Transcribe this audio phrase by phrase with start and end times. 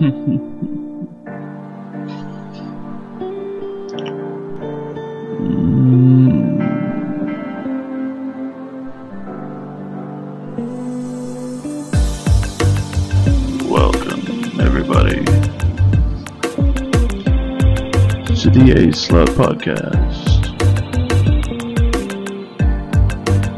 [0.00, 0.50] Mm.
[18.90, 20.26] Slut Podcast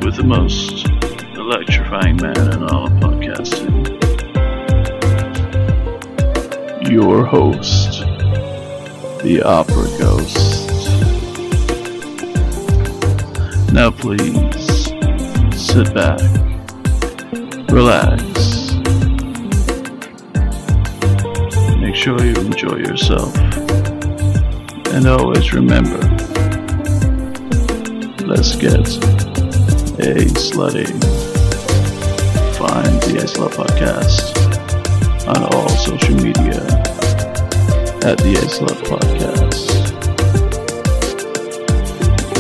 [0.04, 0.87] with the most
[1.37, 2.41] electrifying man
[7.32, 8.00] host,
[9.22, 10.68] the Opera Ghost.
[13.73, 14.92] Now, please
[15.56, 16.20] sit back,
[17.70, 18.74] relax,
[21.80, 23.34] make sure you enjoy yourself,
[24.92, 26.01] and always remember
[28.28, 28.74] let's get
[30.04, 30.87] a slutty.
[32.59, 34.37] Find the A Slut Podcast
[35.26, 36.91] on all social media
[38.04, 39.70] at the Slut Podcast.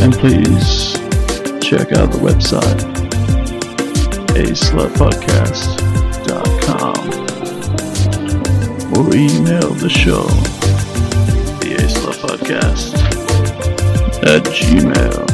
[0.02, 0.94] And please
[1.64, 2.82] check out the website
[4.34, 6.98] aslutpodcast.com
[8.92, 10.26] or email the show
[11.60, 11.76] the
[12.22, 12.94] Podcast
[14.24, 15.31] at gmail.com.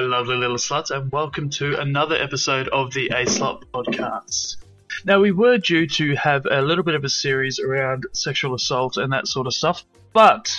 [0.00, 4.56] lovely little sluts, and welcome to another episode of the A Slut Podcast.
[5.04, 8.96] Now, we were due to have a little bit of a series around sexual assault
[8.96, 10.50] and that sort of stuff, but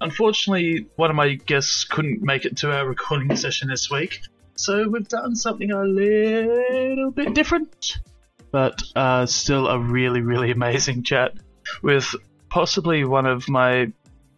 [0.00, 4.20] unfortunately, one of my guests couldn't make it to our recording session this week,
[4.54, 7.98] so we've done something a little bit different,
[8.52, 11.34] but uh, still a really, really amazing chat
[11.82, 12.14] with
[12.48, 13.92] possibly one of my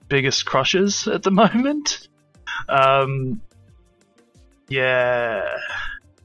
[0.08, 2.08] biggest crushes at the moment.
[2.68, 3.42] Um,
[4.70, 5.42] yeah,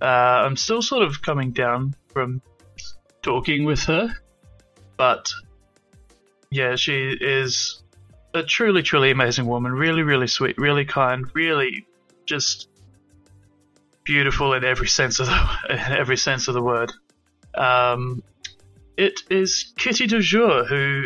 [0.02, 2.42] uh, I'm still sort of coming down from
[3.22, 4.16] talking with her,
[4.98, 5.32] but
[6.52, 7.84] yeah, she is
[8.36, 9.74] a truly, truly amazing woman.
[9.74, 11.86] Really, really sweet, really kind, really
[12.26, 12.70] just
[14.04, 16.92] beautiful in every sense of the in every sense of the word.
[17.56, 18.22] Um,
[18.96, 21.06] it is Kitty Du Jour, who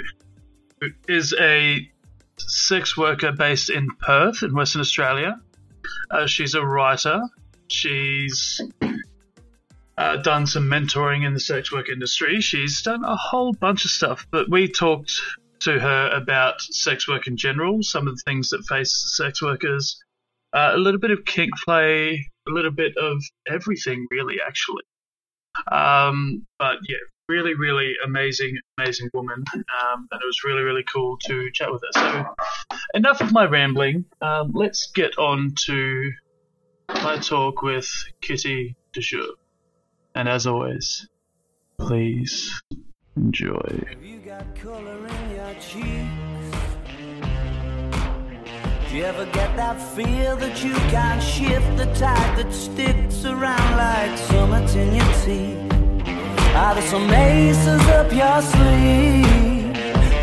[1.08, 1.90] is a
[2.38, 5.40] sex worker based in Perth, in Western Australia.
[6.12, 7.22] Uh, she's a writer.
[7.68, 8.62] She's
[9.98, 12.42] uh, done some mentoring in the sex work industry.
[12.42, 15.12] She's done a whole bunch of stuff, but we talked
[15.62, 20.02] to her about sex work in general, some of the things that face sex workers,
[20.54, 24.84] uh, a little bit of kink play, a little bit of everything, really, actually.
[25.72, 26.98] Um, but yeah,
[27.30, 31.82] really, really amazing, amazing woman, um, and it was really, really cool to chat with
[31.84, 32.02] her.
[32.02, 34.04] So, enough of my rambling.
[34.22, 36.12] Um, let's get on to
[36.96, 37.88] my talk with
[38.20, 39.36] Kitty Du Jour.
[40.16, 41.08] And as always,
[41.78, 42.62] please
[43.16, 43.84] enjoy.
[48.90, 53.78] Do you ever get that feel that you can't shift the tide that sticks around
[53.78, 55.79] like summits in your teeth?
[56.56, 59.76] Are there some aces up your sleeve?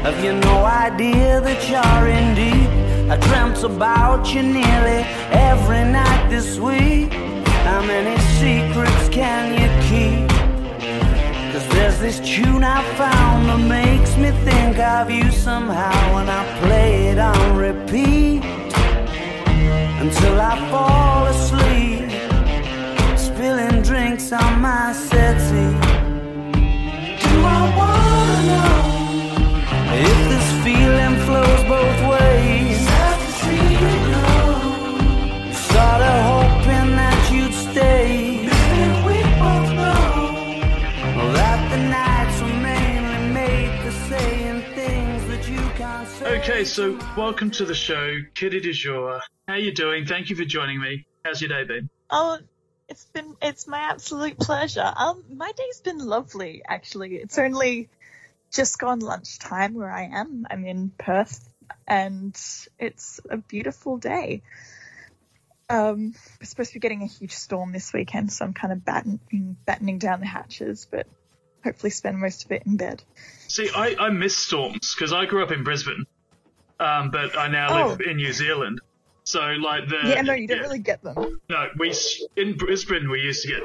[0.05, 3.11] Have you no idea that you're in deep?
[3.11, 7.13] I dreamt about you nearly every night this week.
[7.67, 10.29] How many secrets can you keep?
[11.53, 16.45] Cause there's this tune I found that makes me think of you somehow when I
[16.61, 18.45] play it on repeat
[20.01, 22.11] until I fall asleep,
[23.17, 24.93] spilling drinks on my
[46.67, 49.21] so welcome to the show, Kitty Du Jour.
[49.47, 50.05] How you doing?
[50.05, 51.07] Thank you for joining me.
[51.25, 51.89] How's your day been?
[52.11, 52.39] Oh,
[52.89, 54.93] it's been it's my absolute pleasure.
[54.97, 57.15] Um, my day's been lovely actually.
[57.17, 57.89] It's only
[58.51, 60.45] just gone lunchtime where I am.
[60.51, 61.49] I'm in Perth,
[61.87, 62.37] and
[62.81, 64.43] it's a beautiful day.
[65.71, 68.85] Um, we're supposed to be getting a huge storm this weekend, so I'm kind of
[68.85, 71.07] battening battening down the hatches, but
[71.63, 73.05] hopefully spend most of it in bed.
[73.47, 76.07] See, I, I miss storms because I grew up in Brisbane,
[76.81, 78.11] um, but I now live Oh.
[78.11, 78.81] in New Zealand.
[79.25, 80.63] So, like the Yeah, no, you don't yeah.
[80.63, 81.41] really get them.
[81.49, 81.93] No, we
[82.37, 83.63] in Brisbane we used to get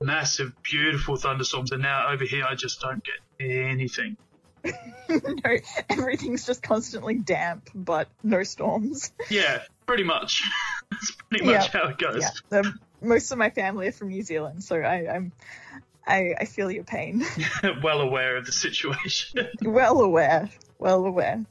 [0.00, 3.14] massive, beautiful thunderstorms, and now over here I just don't get
[3.46, 4.16] anything.
[4.64, 5.56] no,
[5.90, 9.12] everything's just constantly damp, but no storms.
[9.30, 10.42] Yeah, pretty much.
[10.90, 11.80] That's pretty much Yeah.
[11.80, 12.22] how it goes.
[12.22, 12.72] Yeah, the,
[13.02, 15.32] most of my family are from New Zealand, so I, I'm,
[16.06, 17.24] I, I feel your pain.
[17.82, 19.46] well aware of the situation.
[19.62, 21.44] well aware, well aware.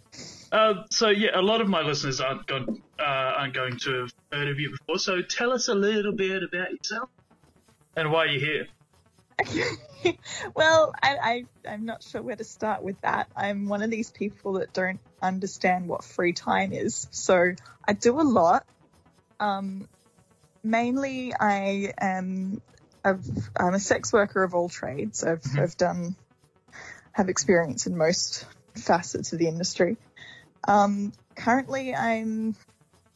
[0.53, 4.11] Uh, so yeah, a lot of my listeners aren't going uh, aren't going to have
[4.31, 4.99] heard of you before.
[4.99, 7.09] So tell us a little bit about yourself
[7.95, 8.67] and why you're here.
[10.55, 11.17] well, I,
[11.65, 13.27] I, I'm not sure where to start with that.
[13.35, 17.07] I'm one of these people that don't understand what free time is.
[17.09, 17.53] So
[17.87, 18.63] I do a lot.
[19.39, 19.87] Um,
[20.63, 22.61] mainly, I am
[23.03, 23.25] I've,
[23.59, 25.23] I'm a sex worker of all trades.
[25.23, 25.59] I've, Mhm.
[25.59, 26.15] I've done
[27.13, 28.45] have experience in most
[28.75, 29.97] facets of the industry.
[30.67, 32.55] Um, currently, I'm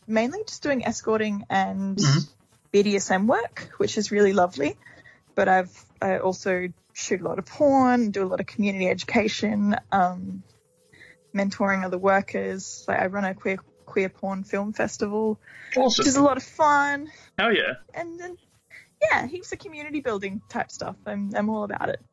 [0.08, 2.28] mainly just doing escorting and Mhm.
[2.74, 4.78] BDSM work, which is really lovely.
[5.36, 9.76] But I've I also shoot a lot of porn, do a lot of community education,
[9.92, 10.44] um,
[11.36, 12.84] mentoring other workers.
[12.88, 15.40] Like I run a queer queer porn film festival,
[15.76, 16.02] Awesome.
[16.04, 17.76] which is a lot of fun, Oh yeah.
[17.94, 18.38] and then
[19.02, 20.96] yeah, heaps of community building type stuff.
[21.06, 22.04] I'm I'm all about it.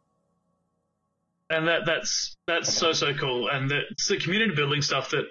[1.50, 5.24] And that that's that's so so cool and the, it's the community building stuff that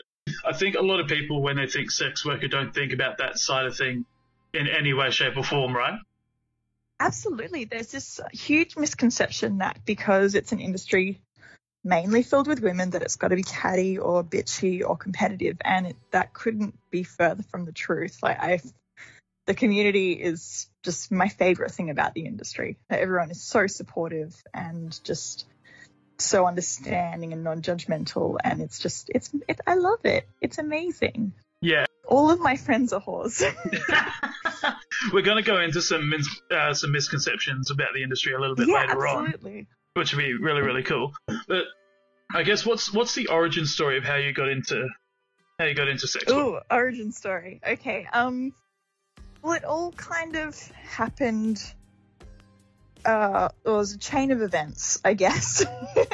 [0.46, 3.38] i think a lot of people when they think sex worker don't think about that
[3.38, 4.06] side of thing
[4.54, 6.00] in any way shape or form right
[7.04, 7.66] Absolutely.
[7.66, 11.20] There's this huge misconception that because it's an industry
[11.84, 15.88] mainly filled with women, that it's got to be catty or bitchy or competitive, and
[15.88, 18.20] it, that couldn't be further from the truth.
[18.24, 18.62] Like I,
[19.48, 22.78] the community is just my favorite thing about the industry.
[22.90, 25.46] Everyone is so supportive and just
[26.24, 30.28] so understanding and non-judgmental, and it's just it's it, I love it.
[30.42, 31.34] It's amazing.
[31.62, 33.42] yeah All of my friends are whores.
[35.14, 36.14] we're going to go into some
[36.52, 39.68] uh, some misconceptions about the industry a little bit yeah, later on absolutely.
[39.94, 41.14] which would be really really cool
[41.48, 41.66] but
[42.34, 44.88] i guess what's what's the origin story of how you got into
[45.60, 47.62] how you got into sex oh origin story.
[47.66, 48.08] Okay.
[48.12, 48.54] Um,
[49.42, 51.62] well, it all kind of happened.
[53.06, 55.66] Uh, it was a chain of events, I guess.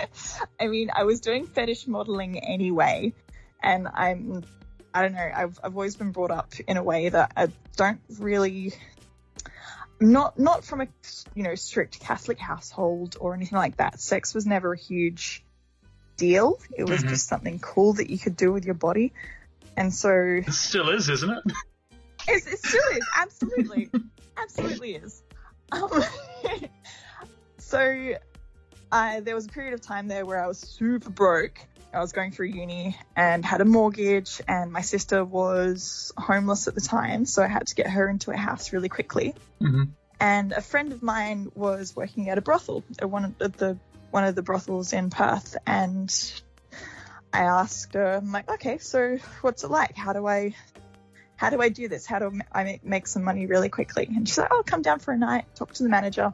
[0.59, 3.13] I mean, I was doing fetish modeling anyway,
[3.61, 4.43] and I'm,
[4.93, 8.01] I don't know, I've I've always been brought up in a way that I don't
[8.17, 8.73] really.
[10.01, 10.87] Not not from a
[11.35, 13.99] you know strict Catholic household or anything like that.
[13.99, 15.43] Sex was never a huge
[16.15, 16.57] deal.
[16.77, 17.09] It was Mhm.
[17.09, 19.11] just something cool that you could do with your body.
[19.75, 20.09] And so
[20.47, 21.43] it still is isn't it
[22.29, 23.89] it's, it still is, absolutely.
[24.37, 25.21] absolutely is.
[25.71, 26.03] Um,
[27.57, 28.13] so
[28.91, 31.59] I, there was a period of time there where I was super broke.
[31.93, 36.75] I was going through uni and had a mortgage, and my sister was homeless at
[36.75, 39.33] the time, so I had to get her into a house really quickly.
[39.61, 39.83] mm-hmm.
[40.21, 43.77] And a friend of mine was working at a brothel, at one of the
[44.11, 46.13] one of the brothels in Perth, and
[47.31, 49.95] I asked her, I'm like, okay, so what's it like?
[49.95, 50.55] How do I,
[51.39, 52.05] how do I do this?
[52.05, 54.05] How do I make, make some money really quickly?
[54.13, 56.33] And she's like, oh, come down for a night, talk to the manager.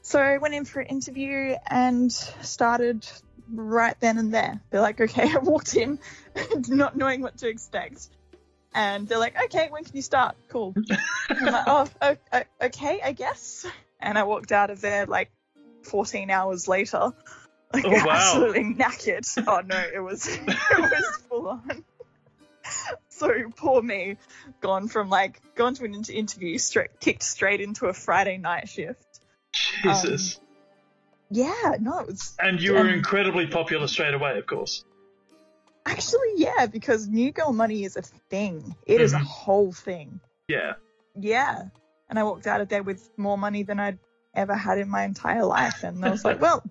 [0.00, 3.06] So I went in for an interview and started
[3.52, 4.58] right then and there.
[4.70, 5.98] They're like, okay, I walked in,
[6.68, 8.08] not knowing what to expect.
[8.72, 10.34] And they're like, okay, when can you start?
[10.48, 10.74] Cool.
[11.30, 12.14] I'm like, oh,
[12.62, 13.66] okay, I guess.
[14.00, 15.30] And I walked out of there like
[15.82, 17.12] 14 hours later,
[17.74, 18.12] like Oh, wow.
[18.12, 19.44] absolutely knackered.
[19.46, 21.84] Oh no, it was it was full on.
[23.16, 24.16] So poor me,
[24.60, 28.68] gone from like gone to an inter- interview, straight kicked straight into a Friday night
[28.68, 29.20] shift.
[29.54, 30.38] jesus
[31.30, 34.84] Yeah, no, it was and you were um, incredibly popular straight away of course
[35.86, 38.74] actually yeah because new girl money is a thing.
[38.86, 39.22] It is a Mhm.
[39.24, 40.20] whole thing.
[40.48, 40.74] yeah
[41.14, 41.62] Yeah.
[42.10, 43.98] And I walked out of there with more money than I'd
[44.34, 45.82] ever had in my entire life.
[45.84, 46.62] And I was like, well,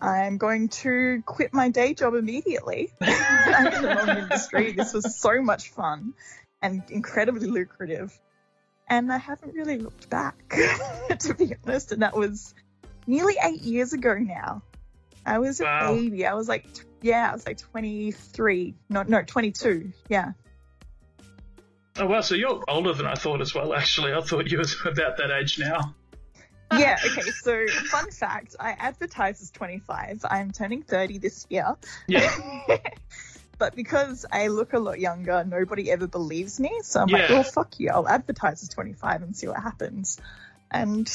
[0.00, 2.92] I'm going to quit my day job immediately.
[3.00, 4.72] I'm in the wrong industry.
[4.72, 6.14] This was so much fun
[6.60, 8.18] and incredibly lucrative.
[8.88, 10.36] And I haven't really looked back,
[11.20, 11.92] to be honest.
[11.92, 12.54] And that was
[13.06, 14.62] nearly eight years ago now.
[15.24, 15.94] I was a Wow.
[15.94, 16.26] baby.
[16.26, 16.66] I was like,
[17.00, 18.74] yeah, I was like 23.
[18.90, 19.92] No, no, 22.
[20.08, 20.32] Yeah.
[21.96, 23.72] Oh wow, so you're older than I thought as well.
[23.72, 25.94] Actually, I thought you was about that age now.
[26.70, 30.24] Yeah, okay, so fun fact I advertise as 25.
[30.28, 31.76] I'm turning 30 this year.
[32.08, 32.34] Yeah,
[33.58, 36.70] but because I look a lot younger, nobody ever believes me.
[36.82, 37.34] So I'm like, Yeah.
[37.34, 37.90] well, fuck you.
[37.90, 40.20] I'll advertise as 25 and see what happens.
[40.70, 41.10] And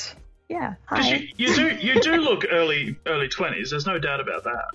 [0.47, 1.27] yeah, hi.
[1.37, 3.71] you, you do you do look early early twenties.
[3.71, 4.65] There's no doubt about that.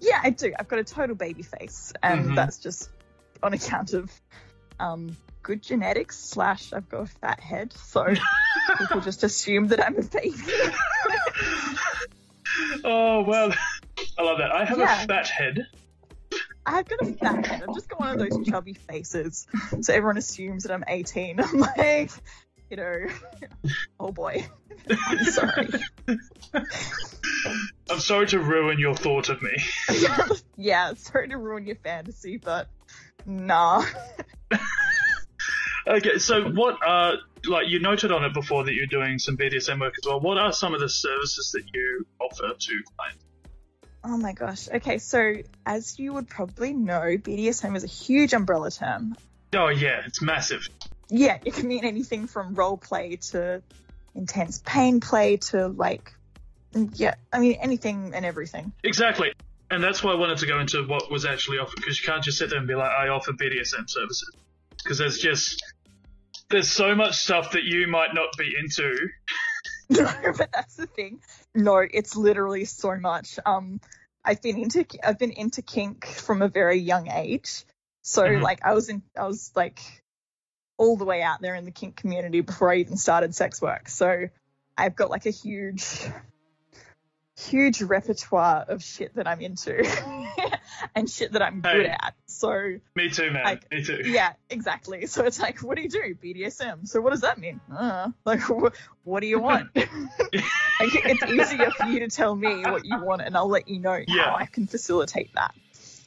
[0.00, 0.52] Yeah, I do.
[0.58, 1.92] I've got a total baby face.
[2.02, 2.34] And Mhm.
[2.34, 2.90] that's just
[3.42, 4.10] on account of
[4.78, 7.72] um, good genetics, slash, I've got a fat head.
[7.72, 8.04] So
[8.78, 10.34] people just assume that I'm a baby.
[12.82, 13.52] Oh well,
[14.18, 14.50] I love that.
[14.50, 15.04] I have Yeah.
[15.04, 15.68] a fat head.
[16.64, 17.62] I've got a fat head.
[17.62, 19.46] I've just got one of those chubby faces,
[19.82, 21.38] so everyone assumes that I'm 18.
[21.44, 22.10] I'm like,
[22.68, 23.06] you know,
[24.00, 24.48] oh boy.
[24.90, 25.68] I'm sorry.
[27.88, 29.56] I'm sorry to ruin your thought of me.
[30.56, 32.68] yeah, sorry to ruin your fantasy, but
[33.24, 33.84] nah.
[35.86, 37.14] Okay, so what are
[37.44, 40.20] like you noted on it before that you're doing some BDSM work as well.
[40.20, 43.24] What are some of the services that you offer to clients?
[44.02, 44.68] Oh my gosh.
[44.68, 49.16] Okay, so as you would probably know, BDSM is a huge umbrella term.
[49.54, 50.68] Oh yeah, it's massive.
[51.08, 53.62] Yeah, it can mean anything from role play to
[54.14, 56.12] intense pain play to like,
[56.72, 58.72] mm, yeah, I mean anything and everything.
[58.82, 59.32] Exactly.
[59.70, 62.22] And that's why I wanted to go into what was actually offered because you can't
[62.22, 64.30] just sit there and be like, I offer BDSM services.
[64.82, 65.62] Because there's just,
[66.50, 69.08] there's so much stuff that you might not be into.
[69.90, 71.20] No, but that's the thing.
[71.54, 73.38] No, it's literally so much.
[73.44, 73.80] Um,
[74.24, 77.64] I've been into I've been into kink from a very young age.
[78.02, 78.42] So Mhm.
[78.42, 79.80] like I was in I was like
[80.78, 83.88] all the way out there in the kink community before I even started sex work.
[83.88, 84.28] So
[84.76, 86.00] I've got like a huge
[87.38, 89.84] huge repertoire of shit that I'm into
[90.94, 91.96] and shit that I'm good Hey.
[92.00, 92.14] at.
[92.26, 93.44] So Me too, man.
[93.44, 94.02] Like, Me too.
[94.06, 95.06] yeah, exactly.
[95.06, 96.14] So it's like, what do you do?
[96.14, 96.86] BDSM.
[96.88, 97.60] So what does that mean?
[97.74, 98.72] Uh, like, wh-
[99.04, 99.68] what do you want?
[99.76, 99.84] like,
[100.80, 104.00] it's easier for you to tell me what you want, and I'll let you know
[104.06, 104.24] Yeah.
[104.30, 105.54] how I can facilitate that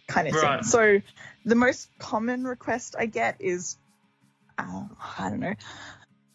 [0.07, 0.55] kind of Right.
[0.55, 0.63] thing.
[0.63, 1.01] So
[1.45, 3.77] the most common request I get is,
[4.57, 4.83] uh,
[5.17, 5.55] I don't know,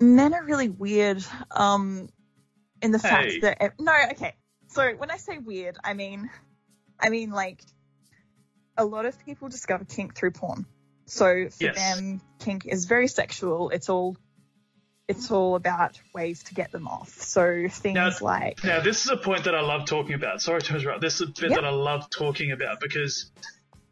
[0.01, 1.25] men are really weird.
[1.51, 2.09] Um,
[2.83, 4.35] in the fact that no, okay.
[4.75, 6.31] So when I say weird, I mean,
[7.01, 7.63] I mean like
[8.77, 10.67] a lot of people discover kink through porn.
[11.07, 11.77] So for Yes.
[11.77, 13.71] them, kink is very sexual.
[13.71, 14.17] It's all
[15.07, 17.11] it's all about ways to get them off.
[17.21, 20.41] So things Now- like Now, this is a point that I love talking about.
[20.41, 21.03] Sorry to interrupt.
[21.03, 21.57] This is a bit Yeah.
[21.57, 23.31] that I love talking about because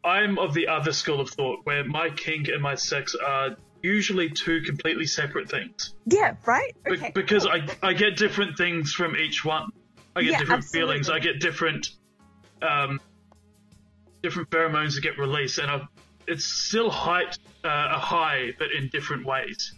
[0.03, 4.31] I'm of the other school of thought where my kink and my sex are usually
[4.31, 5.93] two completely separate things.
[6.07, 6.73] yeah, right?
[6.83, 7.11] Be- Okay.
[7.13, 7.53] because cool.
[7.53, 9.69] I, I get different things from each one.
[10.15, 11.09] I get Yeah, different feelings.
[11.09, 11.89] I get different
[12.61, 12.99] um,
[14.21, 15.81] different pheromones that get released, and I,
[16.27, 19.73] it's still height uh, a high, but in different ways.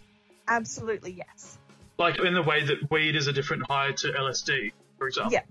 [0.46, 1.58] absolutely yes.
[1.98, 5.32] Like in the way that weed is a different high to LSD, for example.
[5.32, 5.42] Yeah.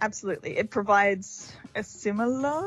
[0.00, 0.58] Absolutely.
[0.58, 2.64] It provides a similar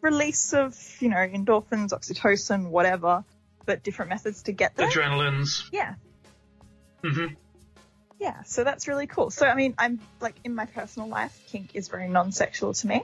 [0.00, 3.24] release of, you know, endorphins, oxytocin, whatever,
[3.66, 4.88] but different methods to get there.
[4.88, 5.64] Adrenalines.
[5.72, 5.94] yeah.
[7.02, 7.26] hmm
[8.22, 9.30] Yeah, so that's really cool.
[9.30, 12.86] So, I mean, I'm like in my personal life, kink is very non sexual to
[12.86, 13.02] me,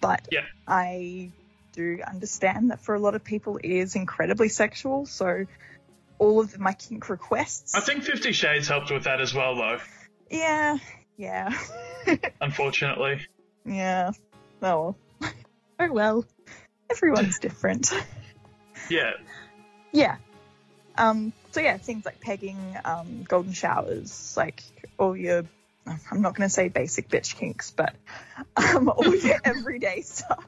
[0.00, 0.46] but Yeah.
[0.66, 1.30] I
[1.72, 5.04] do understand that for a lot of people it is incredibly sexual.
[5.04, 5.44] So,
[6.18, 7.74] all of my kink requests.
[7.74, 9.78] I think Fifty Shades helped with that as well, though.
[10.30, 10.78] yeah,
[11.18, 11.52] yeah,
[12.40, 13.20] Unfortunately.
[13.66, 14.12] yeah.
[14.12, 14.16] Oh,
[14.62, 14.96] well.
[15.80, 16.24] oh well.
[16.90, 17.92] Everyone's different.
[18.88, 19.12] Yeah.
[19.90, 20.16] Yeah.
[20.96, 24.62] Um, so yeah, things like pegging, um, golden showers, like
[24.98, 25.42] all your,
[25.86, 27.94] I'm not going to say basic bitch kinks, but
[28.58, 30.44] um, all your everyday stuff.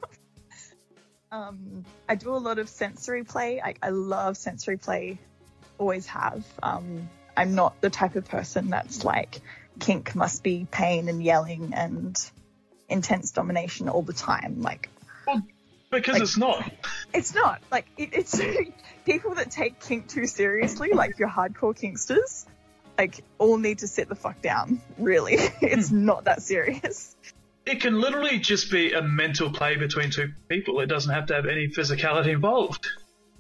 [1.33, 3.59] Um, I do a lot of sensory play.
[3.59, 5.19] I, I love sensory play,
[5.79, 6.45] always have.
[6.63, 9.41] Um, I'm not the type of person that's like
[9.81, 12.19] kink must be pain and yelling and
[12.87, 14.61] intense domination all the time.
[14.61, 14.91] Like
[15.91, 16.71] Because Like- it's not.
[17.15, 18.39] it's not like it, it's
[19.09, 22.45] people that take kink too seriously, like your hardcore kinksters,
[22.99, 24.81] like all need to sit the fuck down.
[24.99, 27.17] Really, it's not that serious.
[27.65, 30.81] It can literally just be a mental play between two people.
[30.81, 32.87] It doesn't have to have any physicality involved.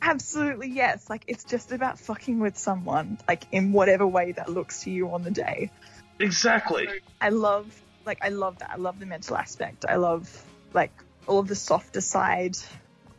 [0.00, 1.10] Absolutely yes.
[1.10, 5.10] Like it's just about fucking with someone, like in whatever way that looks to you
[5.10, 5.70] on the day.
[6.18, 6.88] Exactly.
[7.20, 7.66] I love,
[8.06, 8.70] like I love that.
[8.70, 9.84] I love the mental aspect.
[9.88, 10.92] I love like
[11.26, 12.56] all of the softer side.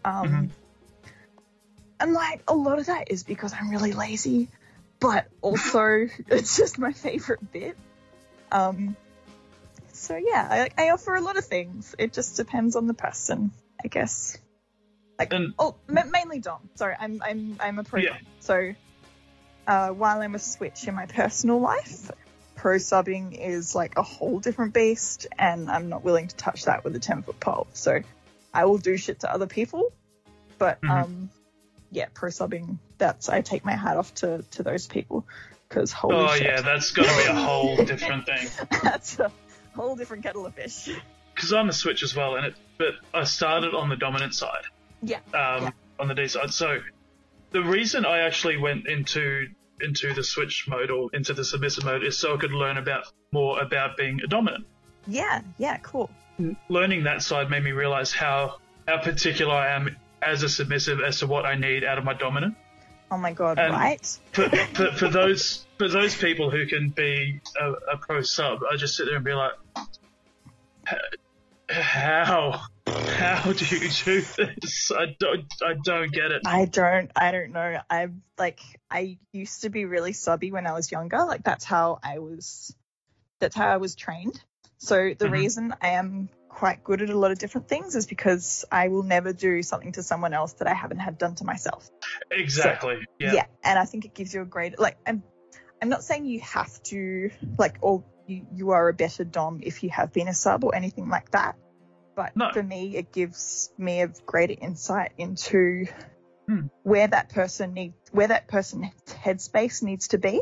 [0.06, 0.50] Um, Mhm.
[2.00, 4.50] And like a lot of that is because I'm really lazy,
[5.00, 7.78] but also it's just my favorite bit.
[8.52, 8.96] Um,
[9.92, 11.94] so yeah, I, I offer a lot of things.
[12.00, 13.52] It just depends on the person,
[13.84, 14.38] I guess.
[15.18, 16.70] Like, And- oh, ma- mainly Dom.
[16.76, 18.00] Sorry, I'm I'm I'm a pro.
[18.02, 18.18] Yeah.
[18.40, 18.74] So,
[19.68, 22.10] uh, while I'm a switch in my personal life,
[22.56, 26.86] pro subbing is like a whole different beast, and I'm not willing to touch that
[26.86, 27.68] with a ten foot pole.
[27.74, 28.00] So,
[28.54, 29.92] I will do shit to other people,
[30.58, 30.90] but Mhm.
[30.90, 31.30] um,
[31.92, 32.78] yeah, pro subbing.
[32.98, 35.26] That's I take my hat off to to those people
[35.68, 38.48] because holy oh shit, yeah, that's got to be a whole different thing.
[38.84, 39.32] that's a
[39.76, 40.90] whole different kettle of fish.
[41.36, 42.56] Because I'm a switch as well, and it.
[42.78, 44.64] But I started on the dominant side.
[45.02, 45.18] Yeah.
[45.34, 45.70] Um, Yeah.
[46.00, 46.52] on the D side.
[46.52, 46.80] So
[47.52, 49.48] the reason I actually went into
[49.82, 53.06] into the switch mode or into the submissive mode is so I could learn about
[53.32, 54.66] more about being a dominant.
[55.08, 56.10] Yeah, yeah, cool.
[56.68, 61.20] learning that side made me realize how how particular I am as a submissive as
[61.20, 62.56] to what I need out of my dominant.
[63.12, 64.20] Oh my god, And- right?
[64.34, 68.76] For, for, for those for those people who can be a, a pro sub, I
[68.76, 69.54] just sit there and be like,
[71.70, 74.92] how how do you do this?
[74.92, 76.42] I don't I don't get it.
[76.46, 77.80] I don't I don't know.
[77.90, 78.60] I like
[78.90, 81.24] I used to be really subby when I was younger.
[81.26, 82.76] Like that's how I was
[83.40, 84.40] that's how I was trained.
[84.78, 85.32] So the Mhm.
[85.32, 89.04] reason I am quite good at a lot of different things is because I will
[89.04, 91.90] never do something to someone else that I haven't had done to myself.
[92.32, 92.98] Exactly.
[93.20, 93.46] Yeah.
[93.64, 95.24] and I think it gives you a great like I'm
[95.82, 99.82] I'm not saying you have to like or you, you are a better dom if
[99.84, 101.56] you have been a sub or anything like that.
[102.16, 102.52] But No.
[102.52, 105.86] for me it gives me a greater insight into
[106.48, 106.66] Hmm.
[106.82, 110.42] where that person needs where that person's headspace needs to be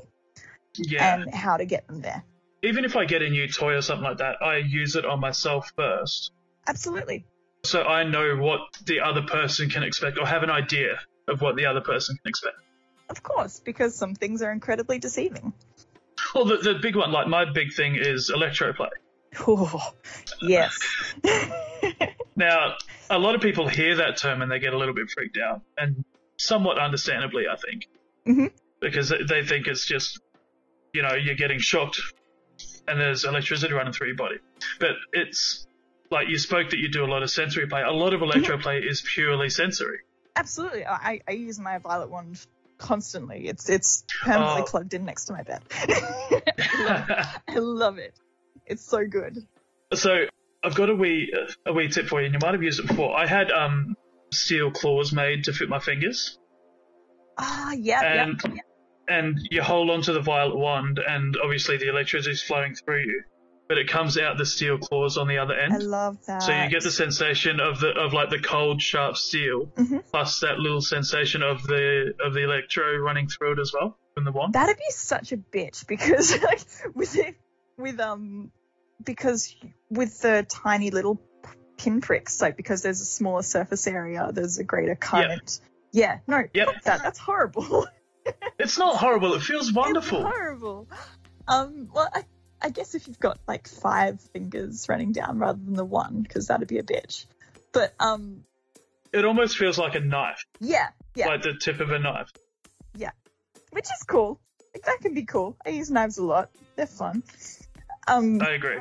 [0.76, 1.22] Yeah.
[1.24, 2.24] and how to get them there.
[2.68, 5.20] Even if I get a new toy or something like that, I use it on
[5.20, 6.32] myself first.
[6.68, 7.26] Absolutely.
[7.64, 11.56] So I know what the other person can expect or have an idea of what
[11.56, 12.58] the other person can expect.
[13.10, 15.54] Of course, because some things are incredibly deceiving.
[16.36, 18.90] Well, the, the big one, like my big thing is electroplay.
[19.48, 19.94] Oh,
[20.42, 20.78] yes.
[22.38, 22.76] Now,
[23.10, 25.62] a lot of people hear that term and they get a little bit freaked out,
[25.76, 26.06] and
[26.38, 27.88] somewhat understandably, I think.
[28.28, 28.52] Mhm.
[28.80, 30.22] Because they think it's just,
[30.94, 32.00] you know, you're getting shocked
[32.88, 34.38] and there's electricity running through your body.
[34.80, 35.66] But it's
[36.10, 37.82] like you spoke that you do a lot of sensory play.
[37.82, 40.00] A lot of electroplay is purely sensory.
[40.36, 40.86] Absolutely.
[40.86, 42.40] I, I use my violet wand
[42.78, 43.48] constantly.
[43.48, 44.66] It's it's permanently Oh.
[44.66, 45.62] plugged in next to my bed.
[45.72, 46.42] I,
[46.80, 47.10] love,
[47.48, 48.14] I love it.
[48.66, 49.38] It's so good.
[49.94, 50.26] So
[50.64, 51.34] I've got a wee
[51.66, 53.18] a wee tip for you, and you might have used it before.
[53.18, 53.96] I had um
[54.32, 56.38] steel claws made to fit my fingers,
[57.38, 58.62] Ah, yeah, and yeah.
[59.08, 63.24] And you hold onto the violet wand, and obviously the electricity is flowing through you,
[63.70, 65.74] but it comes out the steel claws on the other end.
[65.74, 66.42] I love that.
[66.44, 70.04] So you get the sensation of the of like the cold sharp steel, Mhm.
[70.12, 74.24] plus that little sensation of the of the electro running through it as well from
[74.26, 74.54] the wand.
[74.54, 76.62] That'd be such a bitch because like
[76.96, 77.36] with it,
[77.78, 78.52] with um
[79.04, 79.56] because
[79.90, 81.22] with the tiny little
[81.78, 85.60] pinpricks, like because there's a smaller surface area, there's a greater current.
[85.94, 86.68] Yeah, no, Yep.
[86.84, 87.04] that.
[87.04, 87.88] That's horrible.
[88.60, 89.34] It's not horrible.
[89.36, 90.20] It feels wonderful.
[90.20, 90.88] It's horrible.
[91.48, 92.24] Um, well, I,
[92.62, 96.48] I guess if you've got like five fingers running down rather than the one, because
[96.48, 97.26] that'd be a bitch.
[97.72, 98.44] But um,
[99.14, 102.32] It almost feels like a knife, yeah, yeah, like the tip of a knife.
[102.96, 103.12] Yeah,
[103.72, 104.40] which is cool.
[104.74, 105.56] Like, that can be cool.
[105.66, 106.50] I use knives a lot.
[106.76, 107.24] They're fun.
[108.08, 108.80] Um, I agree.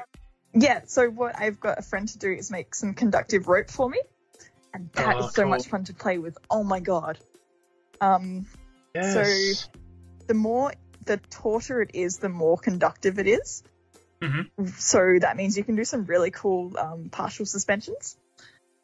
[0.54, 0.80] yeah.
[0.86, 4.00] So what I've got a friend to do is make some conductive rope for me,
[4.72, 5.50] and that is Oh, so cool.
[5.50, 6.38] much fun to play with.
[6.50, 7.18] Oh my god.
[8.00, 8.46] Um,
[9.02, 9.68] Yes.
[10.26, 10.72] the more
[11.04, 13.62] the tauter it is, the more conductive it is.
[14.20, 14.48] Mhm.
[14.78, 18.16] So that means you can do some really cool um, partial suspensions.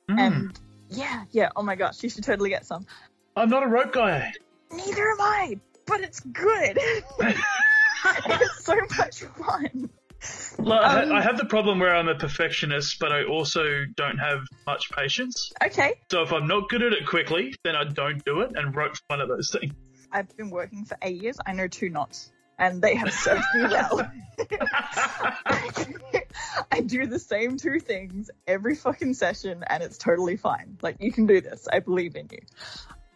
[0.09, 0.19] Mm.
[0.19, 1.51] And yeah, yeah.
[1.57, 2.87] Oh my gosh, you should totally get some.
[3.35, 4.33] I'm not a rope guy.
[4.71, 6.79] Neither am I, but it's good.
[7.21, 9.91] it's so much fun.
[10.59, 14.41] Like, Um, I have the problem where I'm a perfectionist, but I also don't have
[14.67, 15.53] much patience.
[15.65, 18.75] Okay, So if I'm not good at it quickly, then I don't do it, and
[18.75, 19.73] rope's one of those things.
[20.13, 21.39] I've been working for eight years.
[21.45, 24.11] I know two knots, and they have served me well.
[26.71, 30.79] I do the same two things every fucking session, and it's totally fine.
[30.83, 31.67] Like you can do this.
[31.71, 32.41] I believe in you.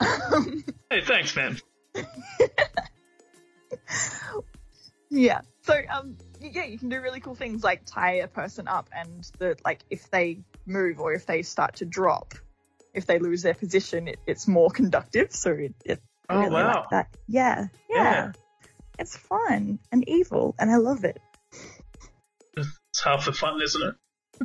[0.88, 1.58] Hey, thanks, man.
[5.10, 5.40] Yeah.
[5.62, 9.28] So um yeah, you can do really cool things like tie a person up and
[9.38, 12.34] the like if they move or if they start to drop,
[12.94, 15.32] if they lose their position, it, it's more conductive.
[15.32, 16.74] So it, it Oh, really wow.
[16.74, 17.16] like that.
[17.28, 17.96] Yeah, yeah.
[17.96, 18.32] Yeah.
[18.98, 21.20] It's fun and evil and I love it.
[22.56, 23.94] It's half the fun, isn't it?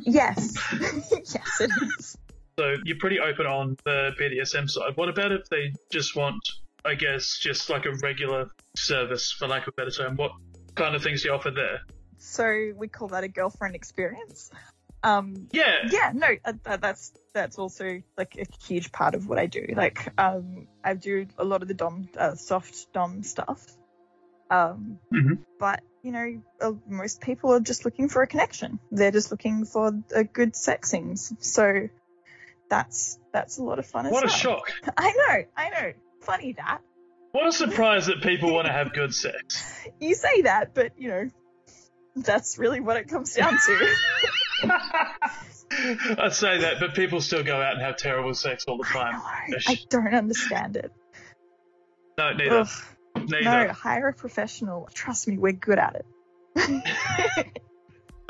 [0.01, 0.53] Yes.
[1.11, 2.17] yes it is.
[2.59, 4.95] So you're pretty open on the BDSM side.
[4.95, 6.41] What about if they just want,
[6.85, 10.15] I guess, just like a regular service, for lack of a better term?
[10.15, 10.31] What
[10.75, 11.81] kind of things do you offer there?
[12.17, 14.51] So we call that a girlfriend experience.
[15.03, 15.87] Um Yeah.
[15.91, 20.07] yeah no uh, that's that's also like a huge part of what i do like
[20.19, 23.65] um i do a lot of the dom uh, soft dom stuff
[24.51, 25.39] um Mhm.
[25.59, 29.65] but you know uh, most people are just looking for a connection they're just looking
[29.65, 31.87] for a good sex scenes so
[32.69, 34.35] that's that's a lot of fun as What a well.
[34.37, 34.71] shock.
[34.97, 36.81] i know i know funny that
[37.31, 39.65] What a surprise that people want to have good sex.
[39.99, 41.29] you say that but you know
[42.15, 43.95] that's really what it comes down to
[46.17, 48.93] I say that, but people still go out and have terrible sex all the I
[48.93, 49.13] time.
[49.49, 49.57] know.
[49.57, 49.69] Ish.
[49.69, 50.91] I don't understand it.
[52.17, 52.59] No, neither.
[52.59, 52.67] Ugh.
[53.15, 53.67] Neither.
[53.67, 54.89] No, hire a professional.
[54.93, 56.03] Trust me, we're good at
[56.55, 57.47] it.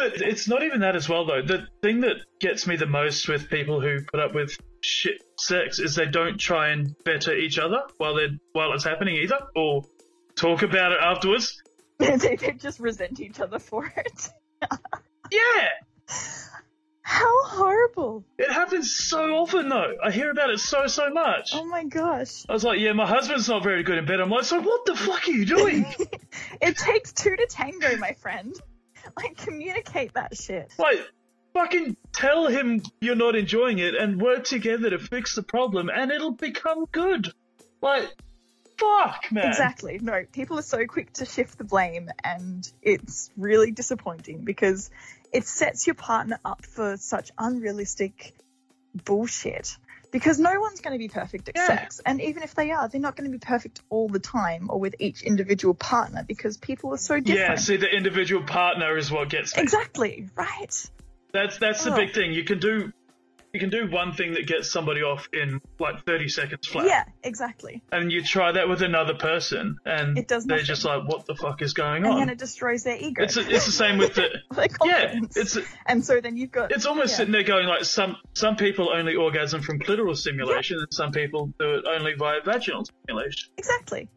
[0.02, 1.44] But it's not even that as well, though.
[1.44, 5.78] The thing that gets me the most with people who put up with shit sex
[5.78, 9.84] is they don't try and better each other while they're while it's happening either, or
[10.36, 11.62] talk about it afterwards.
[12.00, 14.30] they, they just resent each other for it.
[15.32, 15.68] Yeah,
[17.04, 18.24] How horrible!
[18.38, 19.98] it happens so often though.
[20.04, 21.52] I hear about it so so much.
[21.54, 22.46] Oh my gosh.
[22.48, 24.22] I was like, yeah, my husband's not very good in bed.
[24.22, 25.86] I'm like, so what the fuck are you doing?
[26.62, 28.56] It takes two to tango, my friend.
[29.18, 30.72] Like, communicate that shit.
[30.78, 31.00] like,
[31.54, 36.12] fucking tell him you're not enjoying it and work together to fix the problem, and
[36.12, 37.34] it'll become good.
[37.82, 38.10] Like,
[38.78, 39.48] fuck, man.
[39.48, 40.00] Exactly.
[40.02, 44.90] No, people are so quick to shift the blame, and it's really disappointing because
[45.32, 48.34] it sets your partner up for such unrealistic
[49.06, 49.78] bullshit.
[50.12, 51.68] Because no one's going to be perfect at Yeah.
[51.68, 54.70] sex, and even if they are, they're not going to be perfect all the time
[54.70, 57.50] or with each individual partner because people are so different.
[57.52, 59.64] Yeah, see, the individual partner is what gets me.
[59.64, 60.28] Exactly.
[60.36, 60.90] Right.
[61.32, 62.34] That's that's the big thing.
[62.34, 62.92] You can do
[63.54, 66.86] you can do one thing that gets somebody off in like 30 seconds flat.
[66.86, 67.04] Yeah.
[67.24, 67.84] Exactly.
[67.92, 70.66] And you try that with another person, and It does they're nothing.
[70.68, 73.24] just like, "What the fuck is going And on?" then it destroys their ego.
[73.24, 74.30] it's it's the same with the
[74.86, 75.20] yeah.
[75.36, 77.18] It's and so then you've got it's almost yeah.
[77.18, 81.54] sitting there going like some some people only orgasm from clitoral stimulation, and some people
[81.60, 83.50] do it only via vaginal stimulation.
[83.58, 84.10] Exactly.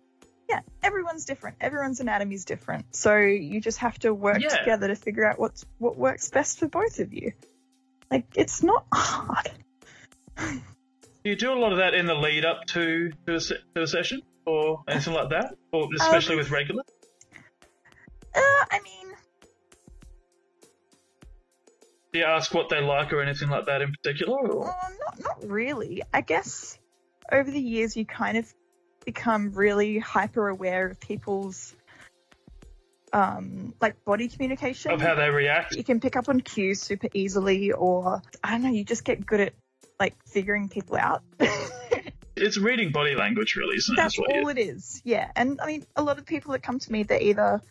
[0.49, 1.57] Yeah, everyone's different.
[1.61, 2.95] Everyone's anatomy is different.
[2.95, 4.49] So you just have to work Yeah.
[4.59, 7.33] together to figure out what's what works best for both of you.
[8.11, 9.51] Like it's not hard.
[10.37, 13.57] Do you do a lot of that in the lead up to to a, se-
[13.75, 16.83] to a session or anything like that, or especially Um, with regular?
[18.35, 18.41] Uh,
[18.71, 19.15] I mean,
[22.13, 24.39] Do you ask what they like or anything like that in particular?
[24.49, 24.69] Or?
[24.69, 26.03] uh, not not really.
[26.13, 26.79] I guess
[27.33, 28.53] over the years you kind of
[29.05, 31.75] become really hyper aware of people's
[33.15, 34.91] um like body communication.
[34.91, 35.75] Of how they react.
[35.77, 39.25] you can pick up on cues super easily or I don't know, you just get
[39.25, 39.53] good at
[39.99, 41.23] like figuring people out.
[42.37, 43.97] It's reading body language, really, isn't it?
[43.97, 45.01] That's what all it is.
[45.05, 45.31] Yeah.
[45.37, 47.63] And I mean, a lot of people that come to me, they're either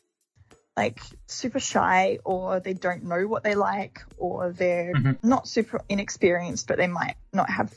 [0.78, 5.18] like super shy or they don't know what they like or they're Mhm.
[5.22, 7.76] not super inexperienced, but they might not have,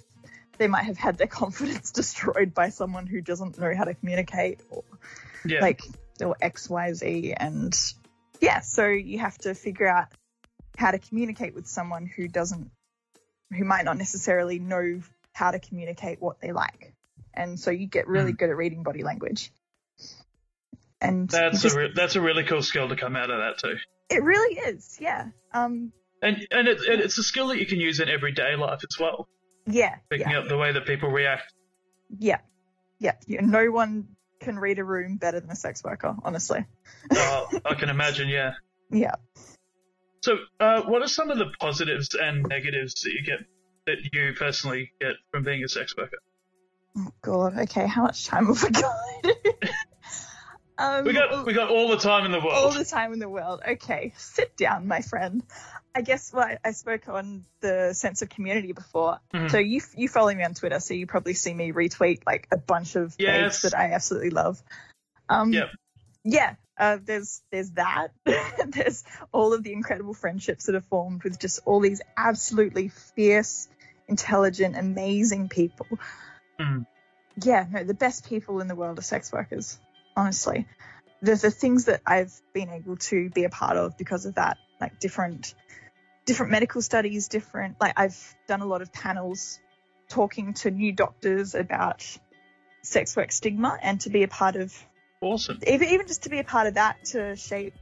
[0.59, 4.61] they might have had their confidence destroyed by someone who doesn't know how to communicate
[4.71, 4.85] or
[5.45, 5.63] Yeah.
[5.63, 5.83] like,
[6.23, 7.35] or X, Y, Z.
[7.37, 7.77] And
[8.41, 10.07] yeah, so you have to figure out
[10.77, 12.71] how to communicate with someone who doesn't,
[13.57, 15.01] who might not necessarily know
[15.33, 16.95] how to communicate what they like.
[17.35, 18.37] And so you get really Hmm.
[18.37, 19.53] good at reading body language.
[21.01, 23.59] And that's just- a re- that's a really cool skill to come out of that
[23.59, 23.77] too.
[24.09, 25.29] it really is, yeah.
[25.53, 28.81] Um, And and it, it, it's a skill that you can use in everyday life
[28.89, 29.29] as well.
[29.67, 31.53] yeah, Picking yeah, up the way that people react.
[32.19, 32.39] yeah,
[32.99, 33.41] yeah, yeah.
[33.43, 36.65] No one can read a room better than a sex worker, honestly.
[37.13, 38.29] Oh, I can imagine.
[38.29, 38.55] Yeah.
[38.91, 39.15] Yeah.
[40.23, 43.41] So, uh, what are some of the positives and negatives that you get
[43.87, 46.19] that you personally get from being a sex worker?
[46.99, 47.59] Oh God.
[47.59, 48.95] Okay, how much time have we got?
[50.79, 52.53] um, We got we got all the time in the world.
[52.53, 53.61] all the time in the world.
[53.67, 55.43] Okay, sit down, my friend.
[55.95, 59.19] I guess well, I, spoke on the sense of community before.
[59.33, 59.51] Mhm.
[59.51, 62.59] So you you follow me on Twitter, so you probably see me retweet like a
[62.59, 63.63] bunch of Yes.
[63.63, 64.63] that I absolutely love.
[65.29, 65.69] Um, Yep.
[66.25, 66.55] Yeah.
[66.79, 68.09] Uh, there's there's that.
[68.69, 73.67] there's all of the incredible friendships that are formed with just all these absolutely fierce,
[74.09, 75.87] intelligent, amazing people.
[76.61, 76.87] Mhm.
[77.43, 79.79] Yeah, no, the best people in the world are sex workers.
[80.17, 80.67] Honestly,
[81.23, 84.59] the the things that I've been able to be a part of because of that,
[84.81, 85.55] like different
[86.25, 89.61] different medical studies, different like I've done a lot of panels
[90.09, 92.05] talking to new doctors about
[92.83, 94.73] sex work stigma and to be a part of
[95.21, 95.59] Awesome.
[95.67, 97.75] even even just to be a part of that to shape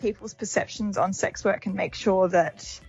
[0.00, 2.80] people's perceptions on sex work and make sure that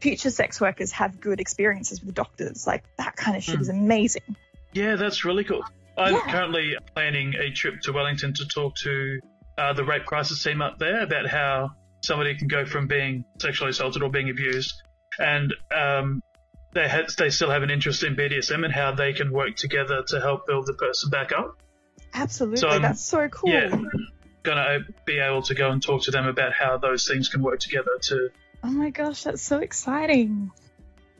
[0.00, 3.62] future sex workers have good experiences with doctors like that kind of shit Hmm.
[3.62, 4.36] is amazing
[4.72, 5.64] Yeah, that's really cool.
[5.96, 6.20] I'm Yeah.
[6.30, 9.20] currently planning a trip to Wellington to talk to
[9.58, 11.70] uh, the rape crisis team up there about how
[12.02, 14.72] somebody can go from being sexually assaulted or being abused,
[15.18, 16.22] and um,
[16.72, 20.02] they ha- they still have an interest in BDSM and how they can work together
[20.08, 21.56] to help build the person back up.
[22.14, 23.76] absolutely So, um, that's so cool Yeah,
[24.42, 27.60] gonna be able to go and talk to them about how those things can work
[27.60, 28.30] together to.
[28.64, 30.50] oh my gosh that's so exciting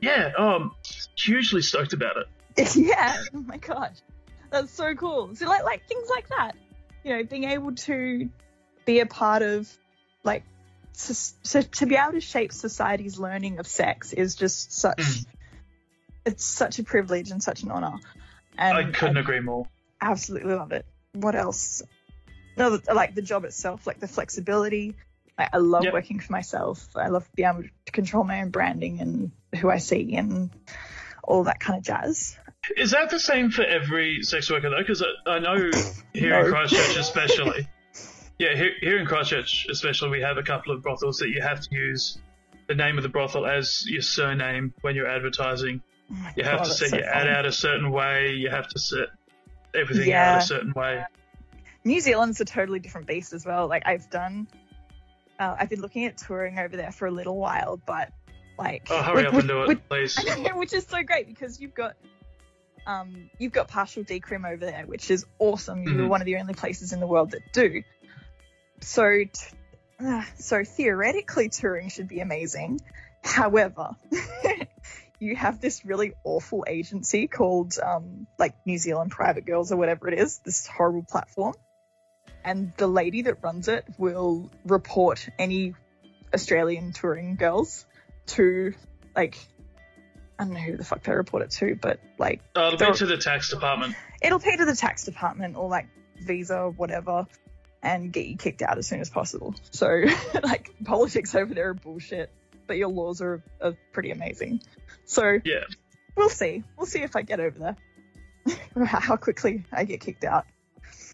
[0.01, 0.73] Yeah, I'm
[1.17, 2.75] hugely stoked about it.
[2.77, 3.97] yeah oh my gosh
[4.53, 6.53] that's so cool so like like things like that
[7.05, 8.29] you know being able to
[8.85, 9.69] be a part of
[10.25, 10.45] like
[10.93, 15.27] sus- so to be able to shape society's learning of sex is just such Mm.
[16.27, 17.99] it's such a privilege and such an honor
[18.59, 19.67] and I couldn't agree more.
[20.01, 21.83] absolutely love it what else
[22.57, 24.95] no like the job itself like the flexibility
[25.39, 25.95] Like, I love Yep.
[25.95, 26.87] working for myself.
[26.95, 30.51] I love being able to control my own branding and who I see and
[31.25, 32.37] all that kind of jazz.
[32.77, 34.79] Is that the same for every sex worker though?
[34.79, 35.71] Because I, I know
[36.13, 37.69] here in Christchurch, especially.
[38.39, 41.61] yeah, here, here in Christchurch, especially, we have a couple of brothels that you have
[41.61, 42.19] to use
[42.69, 45.83] the name of the brothel as your surname when you're advertising.
[46.13, 48.31] Oh You have God, to set so your ad out a certain way.
[48.31, 49.09] You have to set
[49.75, 50.37] everything Yeah.
[50.37, 51.05] out a certain way.
[51.85, 53.67] New Zealand's a totally different beast as well.
[53.67, 54.47] Like I've done,
[55.41, 58.13] uh, I've been looking at touring over there for a little while, but
[58.57, 60.17] like, Oh, hurry with- up and do it, please.
[60.55, 61.95] Which is so great because you've got,
[62.87, 65.83] um, you've got partial decrim over there, which is awesome.
[65.85, 66.09] You're Mhm.
[66.09, 67.83] one of the only places in the world that do.
[68.81, 69.31] So, t-
[70.01, 72.81] uh, so theoretically, touring should be amazing.
[73.23, 73.91] However,
[75.21, 80.09] you have this really awful agency called um, like New Zealand Private Girls or whatever
[80.09, 80.39] it is.
[80.39, 81.55] This horrible platform,
[82.45, 85.75] and the lady that runs it will report any
[86.35, 87.87] Australian touring girls
[88.27, 88.75] to
[89.15, 89.39] like
[90.43, 92.99] I don't know who the fuck they report it to, but like Oh, it'll be
[92.99, 93.95] to the tax department.
[94.21, 95.87] it'll pay to the tax department or like
[96.21, 97.27] visa or whatever
[97.83, 99.55] and get you kicked out as soon as possible.
[99.71, 100.05] So
[100.43, 102.31] like politics over there are bullshit,
[102.67, 104.61] but your laws are, are pretty amazing.
[105.05, 105.65] So Yeah.
[106.17, 106.63] we'll see.
[106.77, 107.77] We'll see if I get over there.
[108.87, 110.47] How quickly I get kicked out.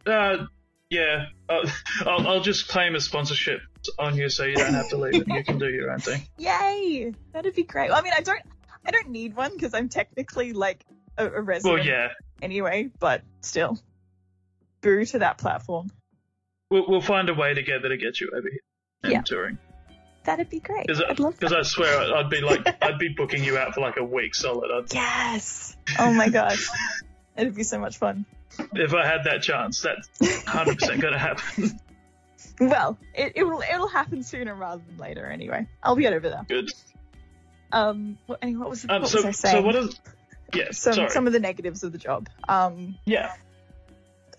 [0.07, 0.47] Uh,
[0.91, 1.27] yeah.
[1.49, 1.63] I'll,
[2.07, 3.61] I'll, I'll just claim a sponsorship
[3.99, 6.23] on you so you don't have to leave and you can do your own thing.
[6.39, 7.13] Yay!
[7.33, 7.91] That'd be great.
[7.91, 8.41] I mean, I don't,
[8.89, 10.83] I don't need one because I'm technically like
[11.19, 12.09] a, a resident Well, yeah.
[12.41, 12.89] anyway.
[12.99, 13.79] But still,
[14.81, 15.91] boo to that platform.
[16.71, 18.61] We'll, we'll find a way together to get you over here
[19.03, 19.21] and Yeah.
[19.23, 19.59] touring.
[20.25, 20.87] That'd be great.
[20.87, 21.53] Because uh, I'd love that.
[21.53, 24.71] I swear I'd be like I'd be booking you out for like a week solid.
[24.71, 25.77] I'd, Yes.
[25.99, 26.67] Oh my gosh.
[27.37, 28.25] It'd be so much fun.
[28.75, 31.79] if I had that chance, that's hundred percent gonna happen.
[32.61, 35.67] Well, it, it will it'll happen sooner rather than later anyway.
[35.83, 36.45] I'll get over there.
[36.49, 36.71] Good.
[37.73, 39.57] Um what, anyway, what was Um, what so was I saying?
[39.57, 40.01] so what is?
[40.55, 40.71] Yeah.
[40.73, 41.11] some sorry.
[41.11, 42.29] some of the negatives of the job.
[42.49, 43.33] Um Yeah.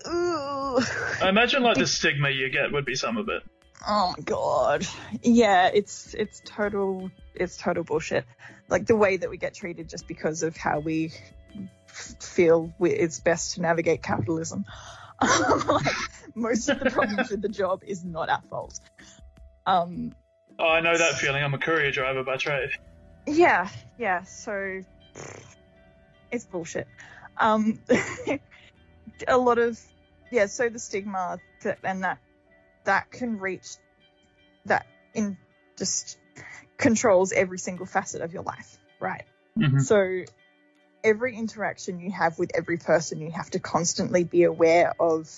[0.07, 0.79] ooh.
[1.21, 3.43] I imagine like the stigma you get would be some of it.
[3.87, 4.85] Oh my god.
[5.21, 8.25] Yeah, it's it's total it's total bullshit.
[8.67, 11.11] Like the way that we get treated just because of how we
[11.89, 14.65] f- feel we, it's best to navigate capitalism.
[15.21, 15.95] like
[16.35, 18.79] most of the problems with the job is not our fault.
[19.65, 20.13] Um
[20.57, 21.41] Oh, I know that feeling.
[21.41, 22.71] I'm a courier driver by trade.
[23.29, 24.81] Yeah, yeah, so
[26.31, 26.87] it's bullshit.
[27.37, 27.79] Um
[29.27, 29.79] a lot of
[30.31, 32.19] yeah, so the stigma that and that
[32.85, 33.67] that can reach
[34.65, 35.37] that in
[35.77, 36.17] just
[36.77, 39.23] controls every single facet of your life, right?
[39.57, 39.81] Mhm.
[39.81, 40.23] So
[41.03, 45.29] every interaction you have with every person, you have to constantly be aware of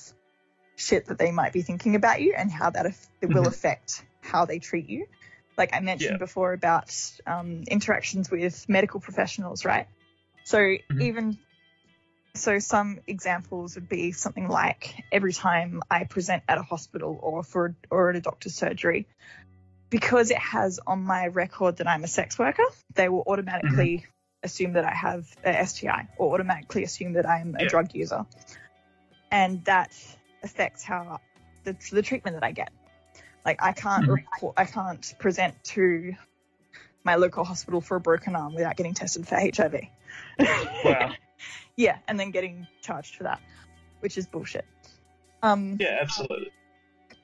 [0.76, 2.86] shit that they might be thinking about you and how that
[3.22, 3.48] it will Mhm.
[3.48, 5.08] affect how they treat you.
[5.58, 6.18] Like I mentioned Yeah.
[6.18, 6.94] before about
[7.28, 9.88] um, interactions with medical professionals, right?
[10.46, 11.38] So even
[12.34, 17.44] so, some examples would be something like every time I present at a hospital or
[17.44, 19.06] for or at a doctor's surgery,
[19.90, 22.64] because it has on my record that I'm a sex worker,
[22.96, 24.06] they will automatically
[24.44, 27.70] assume that I have a STI or automatically assume that I'm a Yeah.
[27.70, 28.26] drug user,
[29.30, 29.94] and that
[30.42, 31.20] affects how
[31.66, 32.72] the, the treatment that I get.
[33.46, 34.16] Like I can't Mhm.
[34.16, 36.14] report, I can't present to
[37.04, 39.88] my local hospital for a broken arm without getting tested for HIV.
[40.84, 41.12] Wow.
[41.76, 43.42] yeah, and then getting charged for that,
[44.02, 44.66] which is bullshit.
[45.42, 46.52] Um, Yeah, absolutely.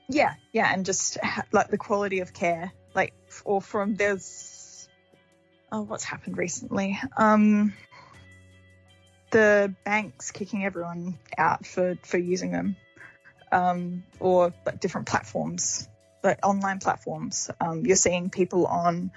[0.08, 4.88] yeah, yeah, and just ha- like the quality of care, like, or from there's,
[5.70, 6.98] oh, what's happened recently?
[7.16, 7.74] Um,
[9.30, 12.76] the banks kicking everyone out for for using them,
[13.52, 15.88] um, or like different platforms,
[16.22, 17.50] like online platforms.
[17.60, 19.10] Um, you're seeing people on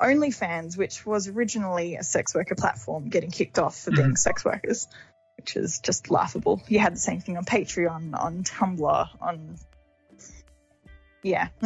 [0.00, 4.88] OnlyFans, which was originally a sex worker platform, getting kicked off for being sex workers,
[5.36, 6.62] which is just laughable.
[6.68, 9.56] You had the same thing on Patreon, on Tumblr, on
[11.22, 11.48] yeah.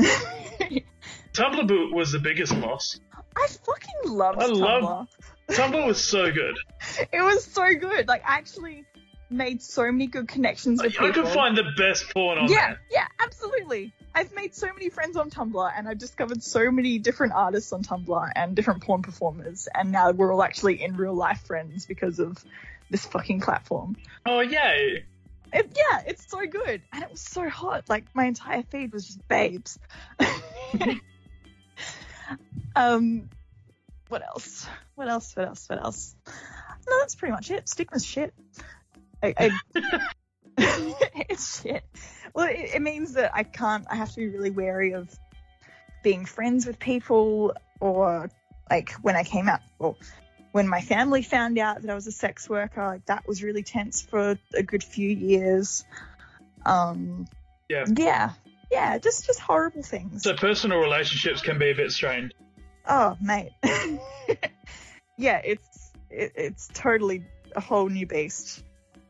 [1.32, 2.98] Tumblr boot was the biggest loss.
[3.36, 4.60] I fucking loved I Tumblr.
[4.82, 5.08] love-
[5.50, 6.56] Tumblr was so good.
[7.12, 8.08] It was so good.
[8.08, 8.84] Like actually
[9.30, 11.24] made so many good connections with I people.
[11.24, 12.80] could find the best porn on yeah, there.
[12.90, 13.92] yeah, absolutely.
[14.14, 17.82] I've made so many friends on Tumblr and I've discovered so many different artists on
[17.82, 22.20] Tumblr and different porn performers and now we're all actually in real life friends because
[22.20, 22.42] of
[22.90, 23.96] this fucking platform.
[24.24, 25.04] Oh yay!
[25.52, 26.82] It, yeah, it's so good.
[26.92, 27.88] And it was so hot.
[27.88, 29.78] Like my entire feed was just babes.
[32.76, 33.28] um
[34.08, 34.66] what else?
[34.94, 35.34] What else?
[35.34, 35.68] What else?
[35.68, 36.14] What else?
[36.88, 37.68] No, that's pretty much it.
[37.68, 38.34] Stigma's shit.
[39.24, 40.10] I, I,
[41.28, 41.84] it's shit.
[42.34, 43.86] Well, it, it means that I can't.
[43.90, 45.08] I have to be really wary of
[46.02, 48.30] being friends with people or
[48.70, 49.96] like when I came out or
[50.52, 53.62] when my family found out that I was a sex worker, like that was really
[53.62, 55.84] tense for a good few years.
[56.64, 57.26] Um,
[57.68, 57.86] Yeah.
[57.96, 58.32] yeah,
[58.70, 60.22] yeah, just just horrible things.
[60.22, 62.34] So personal relationships can be a bit strained.
[62.86, 63.52] Oh, mate.
[65.16, 67.24] yeah, it's it, it's totally
[67.56, 68.62] a whole new beast.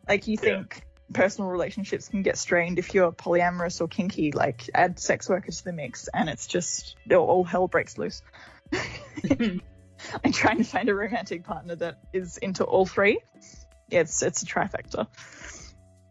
[0.08, 0.62] Like you Yeah.
[0.62, 4.32] think personal relationships can get strained if you're polyamorous or kinky.
[4.32, 8.22] Like add sex workers to the mix, and it's just all hell breaks loose.
[10.24, 13.20] I'm trying to find a romantic partner that is into all three.
[13.88, 15.06] Yeah, it's it's a trifecta.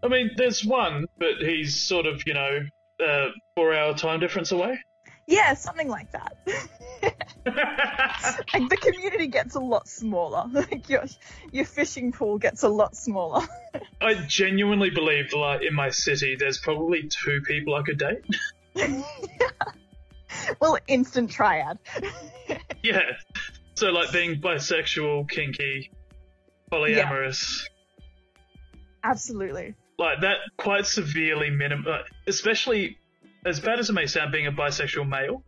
[0.03, 2.60] I mean, there's one, but he's sort of, you know,
[3.06, 4.79] uh, four hour time difference away.
[5.28, 6.38] Yeah, something like that.
[7.46, 10.46] like the community gets a lot smaller.
[10.54, 11.06] Like your
[11.52, 13.46] your fishing pool gets a lot smaller.
[14.02, 18.24] I genuinely believe, like, in my city, there's probably two people I could date.
[20.60, 21.80] well, instant triad.
[22.82, 23.02] Yeah.
[23.76, 25.92] So, like, being bisexual, kinky,
[26.72, 27.64] polyamorous,
[29.04, 29.76] Absolutely.
[29.98, 31.86] like, that quite severely minim
[32.28, 32.98] especially,
[33.45, 35.43] as bad as it may sound, being a bisexual male.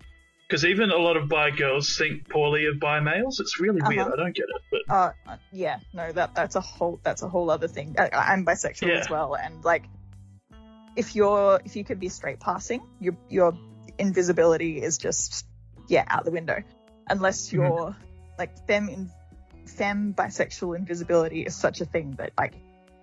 [0.48, 3.40] Because even a lot of bi girls think poorly of bi males.
[3.40, 4.02] It's really weird.
[4.02, 4.12] Uh-huh.
[4.14, 4.62] I don't get it.
[4.88, 4.94] But
[5.28, 7.96] Uh, yeah, no, that that's a whole that's a whole other thing.
[7.98, 9.00] I, I'm bisexual Yeah.
[9.00, 9.86] as well, and like,
[10.96, 13.58] if you're if you could be straight passing, your your
[13.98, 15.48] invisibility is just
[15.88, 16.62] yeah out the window,
[17.10, 17.56] unless Mm-hmm.
[17.56, 17.96] you're
[18.38, 19.10] like femme in
[19.66, 22.54] femme bisexual invisibility is such a thing that like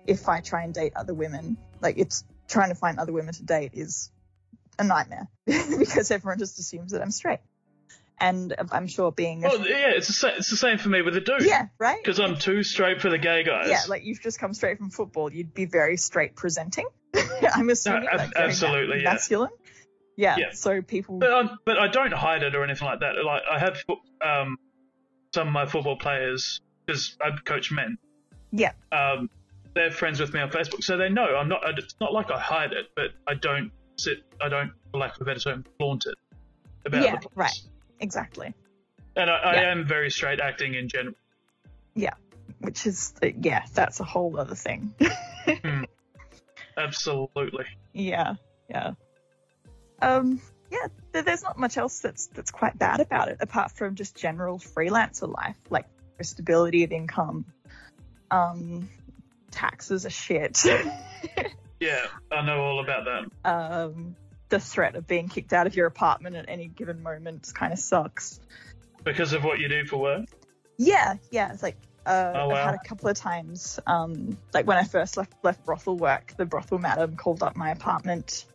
[0.07, 3.43] if I try and date other women, like it's trying to find other women to
[3.43, 4.11] date is
[4.79, 7.39] a nightmare because everyone just assumes that I'm straight,
[8.19, 11.01] and I'm sure being a, well, yeah, it's the, sa- it's the same for me
[11.01, 11.43] with a dude.
[11.45, 13.67] yeah right Because I'm too straight for the gay guys.
[13.69, 16.85] yeah, like you've just come straight from football, you'd be very straight presenting.
[17.53, 19.13] I'm assuming, ab- like absolutely, yeah.
[19.13, 19.51] masculine.
[20.15, 20.35] Yeah.
[20.37, 20.51] Yeah.
[20.53, 23.13] So people, But I, but I don't hide it or anything like that.
[23.25, 23.83] Like I have
[24.23, 24.57] um,
[25.33, 27.97] some of my football players because I coach men.
[28.51, 29.29] yeah, Um,
[29.73, 31.61] they're friends with me on Facebook, so they know I'm not.
[31.79, 34.19] It's not like I hide it, but I don't sit.
[34.41, 36.15] I don't, for lack of a better term, flaunt it
[36.85, 37.61] about yeah, right,
[37.99, 38.53] exactly.
[39.15, 39.71] And I, I Yeah.
[39.71, 41.15] am very straight acting in general.
[41.95, 42.13] Yeah,
[42.59, 44.93] which is, yeah, that's a whole other thing.
[46.77, 47.65] Absolutely.
[47.93, 48.35] yeah,
[48.69, 48.93] yeah.
[50.01, 54.15] Um, yeah, there's not much else that's that's quite bad about it, apart from just
[54.15, 55.85] general freelancer life, like
[56.21, 57.45] stability of income.
[58.31, 58.89] Um,
[59.51, 60.59] taxes are shit.
[61.83, 63.49] Yeah, I know all about that.
[63.49, 64.15] um,
[64.49, 67.79] the threat of being kicked out of your apartment at any given moment kind of
[67.79, 68.39] sucks.
[69.03, 70.25] Because of what you do for work.
[70.77, 71.51] Yeah, yeah.
[71.51, 73.79] It's like uh, Oh, I've had a couple of times.
[73.85, 77.71] Um, like when I first left left brothel work, the brothel madam called up my
[77.71, 78.45] apartment,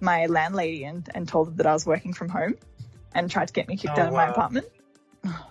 [0.00, 2.54] my landlady, and and told them that I was working from home,
[3.14, 4.66] and tried to get me kicked Oh, out of my apartment.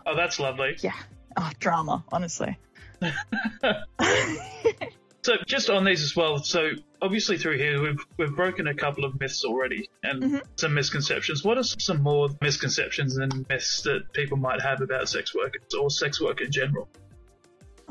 [0.05, 0.77] Oh, that's lovely.
[0.81, 0.95] Yeah.
[1.37, 2.57] Oh, drama, honestly.
[5.21, 6.37] So just on these as well.
[6.39, 6.69] So
[7.01, 10.41] obviously through here we've we've broken a couple of myths already and Mhm.
[10.55, 11.43] some misconceptions.
[11.43, 15.89] What are some more misconceptions and myths that people might have about sex workers or
[15.89, 16.87] sex work in general?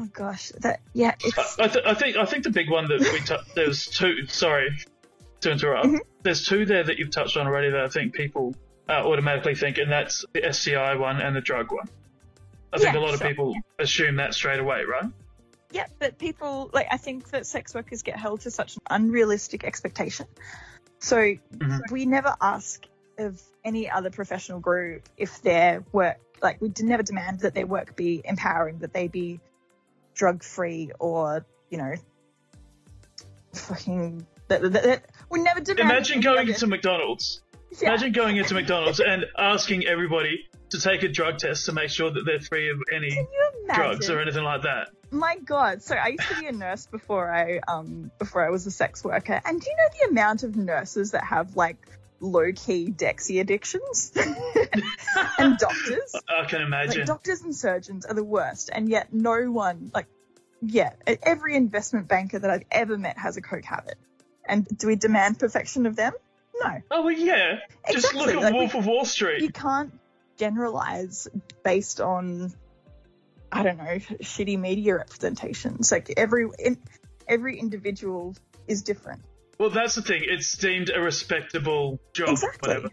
[0.00, 2.86] oh gosh, that yeah, I, it's I, th- I think I think the big one
[2.88, 4.26] that we t- there's two.
[4.28, 4.70] Sorry
[5.40, 5.86] to interrupt.
[5.88, 5.98] Mhm.
[6.22, 8.54] There's two there that you've touched on already that I think people
[8.88, 11.88] uh, automatically think, and that's the STI one and the drug one.
[12.72, 15.10] I think Yeah, a lot of people assume that straight away, right?
[15.70, 19.64] Yeah, but people like I think that sex workers get held to such an unrealistic
[19.64, 20.26] expectation.
[20.98, 21.90] So Mhm.
[21.90, 22.84] we never ask
[23.18, 27.96] of any other professional group if their work like we never demand that their work
[27.96, 29.40] be empowering, that they be
[30.14, 31.94] drug free or, you know,
[33.52, 37.42] fucking that, that, that- we never demand Imagine going into McDonald's.
[37.80, 37.88] Yeah.
[37.90, 42.10] Imagine going into McDonald's and asking everybody to take a drug test to make sure
[42.10, 43.82] that they're free of any Can you imagine?
[43.82, 44.88] drugs or anything like that.
[45.10, 45.82] My God!
[45.82, 49.02] So I used to be a nurse before I um before I was a sex
[49.02, 51.78] worker, and do you know the amount of nurses that have like
[52.20, 54.12] low key Dexy addictions?
[55.38, 56.98] and doctors, I can imagine.
[56.98, 60.06] like doctors and surgeons are the worst, and yet no one like
[60.60, 60.90] yeah,
[61.22, 63.96] every investment banker that I've ever met has a coke habit.
[64.44, 66.12] And do we demand perfection of them?
[66.60, 66.82] No.
[66.90, 67.60] oh well, yeah.
[67.90, 69.42] Just Exactly, look at like, we- Wolf of Wall Street.
[69.42, 69.92] You can't
[70.36, 71.28] generalize
[71.64, 72.52] based on
[73.58, 73.84] I don't know
[74.22, 75.90] shitty media representations.
[75.90, 76.78] Like every in,
[77.26, 78.34] every individual
[78.66, 79.22] is different.
[79.58, 80.22] Well, that's the thing.
[80.24, 82.68] It's deemed a respectable job, exactly.
[82.68, 82.88] whatever.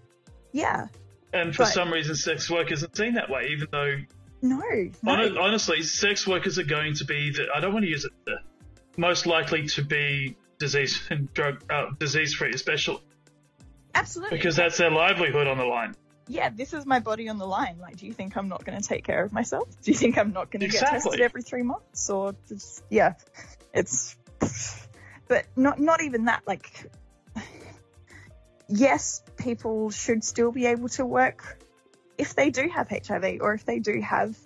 [0.51, 0.88] Yeah.
[1.34, 3.49] And for But- some reason, sex work isn't seen that way.
[3.51, 3.95] Even though,
[4.41, 4.61] No.
[5.03, 5.16] no.
[5.16, 7.47] hon- honestly, sex workers are going to be the.
[7.53, 8.11] I don't want to use it.
[8.26, 8.38] The,
[8.97, 12.99] most likely to be disease and drug uh, disease free, especially
[13.93, 14.38] Absolutely.
[14.38, 15.93] because that's their livelihood on the line.
[16.28, 17.78] Yeah, this is my body on the line.
[17.80, 19.70] Like, do you think I'm not going to take care of myself?
[19.82, 22.10] Do you think I'm not going to get tested every three months?
[22.10, 23.14] Or just, yeah,
[23.74, 24.16] it's,
[25.28, 26.44] but not, not even that.
[26.48, 26.90] Like,
[28.68, 31.62] yes, people should still be able to work
[32.18, 34.38] if they do have HIV or if they do have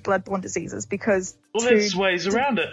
[0.00, 2.70] bloodborne diseases because Well, to- there's ways around it.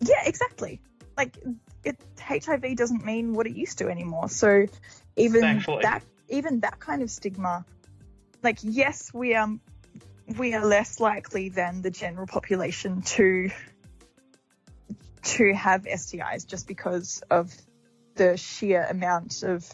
[0.00, 0.80] yeah, exactly.
[1.16, 1.36] Like
[1.84, 4.28] it, HIV doesn't mean what it used to anymore.
[4.28, 4.66] So
[5.16, 5.82] even Thankfully.
[5.82, 6.02] that,
[6.32, 7.64] even that kind of stigma,
[8.42, 9.48] like yes, we are
[10.38, 13.50] we are less likely than the general population to
[15.22, 17.54] to have STIs just because of
[18.16, 19.68] the sheer amount of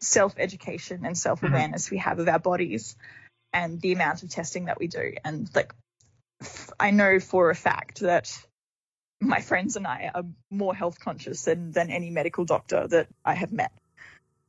[0.00, 1.94] self education and self awareness mm-hmm.
[1.96, 2.96] we have of our bodies
[3.52, 5.14] and the amount of testing that we do.
[5.24, 5.74] And like,
[6.78, 8.30] I know for a fact that
[9.20, 13.34] my friends and I are more health conscious than, than any medical doctor that I
[13.34, 13.72] have met.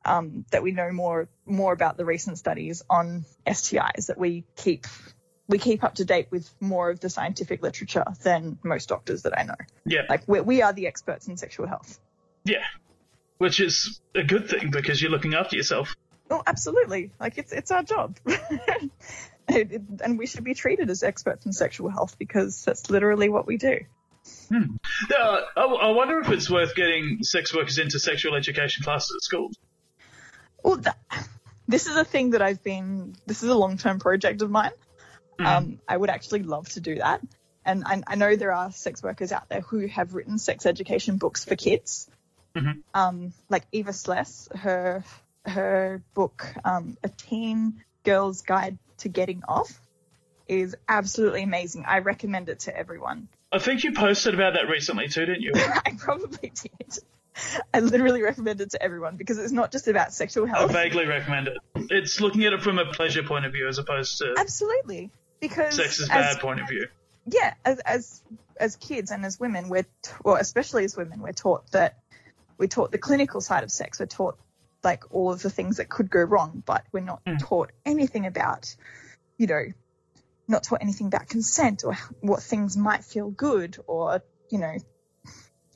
[0.09, 4.07] Um, that we know more more about the recent studies on STIs.
[4.07, 4.87] That we keep
[5.47, 9.37] we keep up to date with more of the scientific literature than most doctors that
[9.37, 9.55] I know.
[9.85, 11.99] Yeah, Like we we are the experts in sexual health.
[12.43, 12.63] yeah.
[13.37, 15.95] Which is a good thing because you're looking after yourself.
[16.29, 17.11] Oh, absolutely.
[17.19, 18.91] Like it's it's our job, it,
[19.47, 23.47] it, and we should be treated as experts in sexual health because that's literally what
[23.47, 23.79] we do.
[24.51, 29.23] Uh, I, I wonder if it's worth getting sex workers into sexual education classes at
[29.23, 29.55] schools.
[30.63, 30.97] Well, that,
[31.67, 33.15] this is a thing that I've been.
[33.25, 34.71] This is a long term project of mine.
[35.39, 37.21] Um, I would actually love to do that,
[37.63, 41.15] and I, I know there are sex workers out there who have written sex education
[41.15, 42.09] books for kids.
[42.55, 42.81] Mhm.
[42.93, 45.05] Um, like Eva Sless, her
[45.45, 49.79] her book, um, A Teen Girl's Guide to Getting Off,
[50.47, 51.85] is absolutely amazing.
[51.87, 53.29] I recommend it to everyone.
[53.51, 55.53] I think you posted about that recently too, didn't you?
[55.55, 56.99] I probably did.
[57.73, 60.69] I literally recommend it to everyone because it's not just about sexual health.
[60.71, 61.57] I vaguely recommend it.
[61.89, 65.75] It's looking at it from a pleasure point of view as opposed to Absolutely, because
[65.75, 66.87] sex is as- bad point of view.
[67.27, 68.23] yeah, as as
[68.59, 71.97] as kids and as women, we're t- well, especially as women, we're taught that
[72.57, 73.99] we're taught the clinical side of sex.
[73.99, 74.37] We're taught
[74.83, 77.39] like all of the things that could go wrong, but we're not Mm.
[77.39, 78.75] taught anything about,
[79.37, 79.63] you know,
[80.47, 84.75] not taught anything about consent or what things might feel good or you know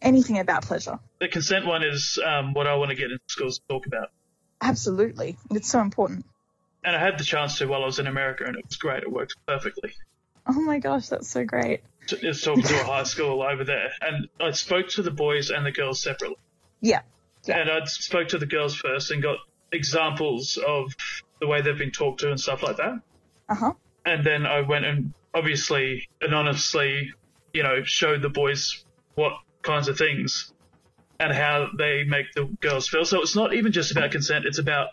[0.03, 0.99] anything about pleasure.
[1.19, 4.09] The consent one is um, what I want to get into schools to talk about.
[4.61, 6.25] Absolutely, it's so important.
[6.83, 9.03] And I had the chance to while I was in America, and it was great.
[9.03, 9.93] It worked perfectly.
[10.45, 11.81] Oh my gosh, that's so great.
[12.11, 15.49] I was talking to a high school over there, and I spoke to the boys
[15.49, 16.37] and the girls separately.
[16.81, 17.01] Yeah,
[17.45, 17.59] Yeah.
[17.59, 19.37] And I spoke to the girls first and got
[19.71, 20.93] examples of
[21.39, 22.99] the way they've been talked to and stuff like that.
[23.49, 23.73] uh huh.
[24.05, 27.13] And then I went and obviously anonymously,
[27.53, 28.83] you know, showed the boys
[29.15, 29.33] what
[29.63, 30.51] kinds of things
[31.19, 33.05] and how they make the girls feel.
[33.05, 34.89] So it's not even just about consent; it's about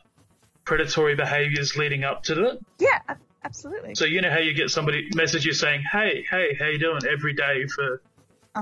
[0.65, 2.59] predatory behaviors leading up to it.
[2.79, 3.01] Yeah,
[3.45, 3.95] absolutely.
[3.95, 7.01] So you know how you get somebody message you saying, "Hey, hey, how you doing?"
[7.11, 8.01] every day for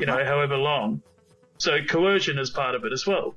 [0.01, 0.25] you know Uh-huh.
[0.25, 1.03] however long.
[1.59, 3.35] So coercion is part of it as well.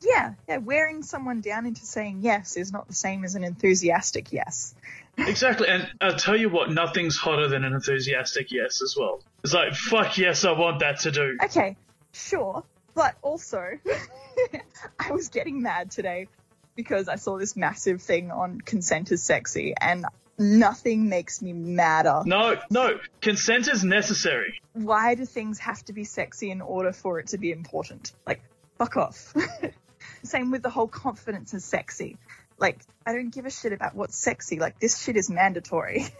[0.00, 0.58] Yeah, yeah.
[0.58, 4.74] Wearing someone down into saying yes is not the same as an enthusiastic yes.
[5.18, 9.22] Exactly, and I'll tell you what, nothing's hotter than an enthusiastic yes as well.
[9.42, 11.38] It's like, fuck yes, I want that to do.
[11.42, 11.76] Okay,
[12.16, 12.64] sure.
[12.94, 13.62] But also,
[14.98, 16.28] I was getting mad today
[16.74, 20.06] because I saw this massive thing on consent is sexy, and
[20.38, 22.22] nothing makes me madder.
[22.24, 24.60] No, no, consent is necessary.
[24.72, 28.12] Why do things have to be sexy in order for it to be important?
[28.26, 28.40] Like,
[28.78, 29.34] fuck off.
[30.22, 32.18] Same with the whole confidence is sexy.
[32.58, 34.58] Like, I don't give a shit about what's sexy.
[34.58, 36.06] Like, this shit is mandatory.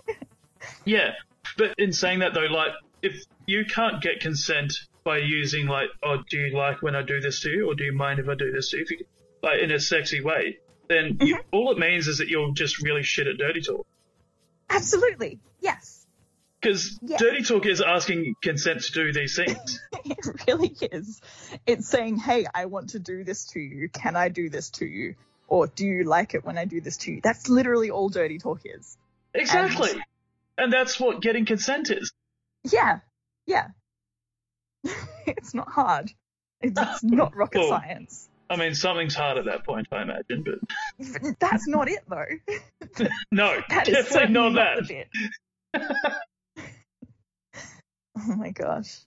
[0.84, 1.12] Yeah,
[1.56, 2.72] but in saying that though, like,
[3.02, 4.74] if you can't get consent
[5.06, 7.84] by using like, oh, do you like when I do this to you, or do
[7.84, 9.06] you mind if I do this to you, if you
[9.40, 11.48] like in a sexy way, then you, mm-hmm.
[11.52, 13.86] all it means is that you're just really shit at dirty talk.
[14.68, 15.38] Absolutely.
[15.60, 16.04] Yes.
[16.60, 17.18] Because Yeah.
[17.18, 19.80] dirty talk is asking consent to do these things.
[20.04, 21.20] It really is.
[21.66, 23.88] It's saying, hey, I want to do this to you.
[23.88, 25.14] Can I do this to you?
[25.48, 27.20] Or do you like it when I do this to you?
[27.22, 28.96] That's literally all dirty talk is.
[29.34, 29.90] exactly.
[30.58, 32.12] And that's what getting consent is.
[32.64, 33.00] Yeah.
[33.46, 33.68] Yeah.
[35.26, 36.10] it's not hard.
[36.60, 38.28] It's not rocket Well- science.
[38.48, 40.60] I mean, something's hard at that point, I imagine, but
[41.40, 43.06] That's not it, though.
[43.32, 45.08] no, That is definitely not that.
[48.16, 49.00] oh my gosh.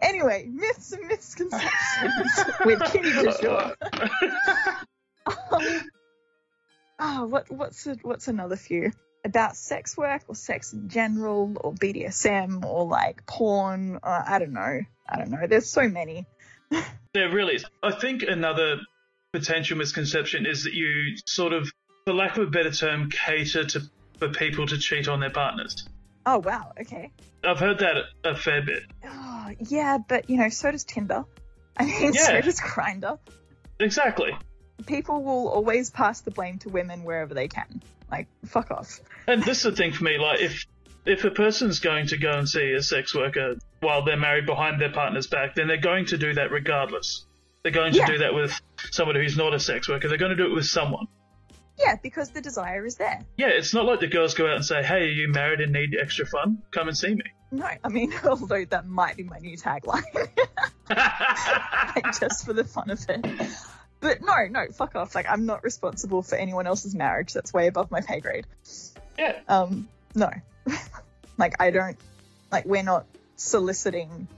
[0.00, 3.76] Anyway, myths and misconceptions with Kitty Bishop.
[5.26, 5.80] Um,
[6.98, 8.90] oh, what what's a, what's another few
[9.24, 13.98] about sex work or sex in general or BDSM or like porn?
[14.02, 14.80] Uh, I don't know.
[15.08, 15.46] I don't know.
[15.46, 16.26] There's so many.
[17.14, 17.64] There really is.
[17.82, 18.80] I think another
[19.32, 21.72] potential misconception is that you sort of
[22.04, 23.82] for lack of a better term, cater to
[24.18, 25.88] for people to cheat on their partners.
[26.26, 27.10] Oh wow, okay.
[27.44, 28.82] I've heard that a fair bit.
[29.04, 31.24] Oh, yeah, but you know, so does Tinder.
[31.76, 33.18] I mean, so does Grindr.
[33.80, 34.36] Exactly.
[34.86, 37.82] People will always pass the blame to women wherever they can.
[38.10, 39.00] Like, fuck off.
[39.26, 40.66] And this is the thing for me, like if
[41.04, 44.80] if a person's going to go and see a sex worker while they're married behind
[44.80, 47.24] their partner's back, then they're going to do that regardless.
[47.62, 48.06] They're going to Yeah.
[48.06, 48.58] do that with
[48.90, 50.08] someone who's not a sex worker.
[50.08, 51.06] They're going to do it with someone.
[51.78, 53.20] Yeah, because the desire is there.
[53.36, 55.72] Yeah, it's not like the girls go out and say, "Hey, are you married and
[55.72, 56.58] need extra fun?
[56.72, 57.22] Come and see me."
[57.52, 62.90] No, I mean, although that might be my new tagline, like, just for the fun
[62.90, 63.24] of it.
[64.00, 65.14] But no, no, fuck off.
[65.14, 67.32] Like, I'm not responsible for anyone else's marriage.
[67.32, 68.46] That's way above my pay grade.
[69.18, 70.30] yeah, Um, no.
[71.38, 71.96] like, I don't,
[72.52, 74.28] like, we're not soliciting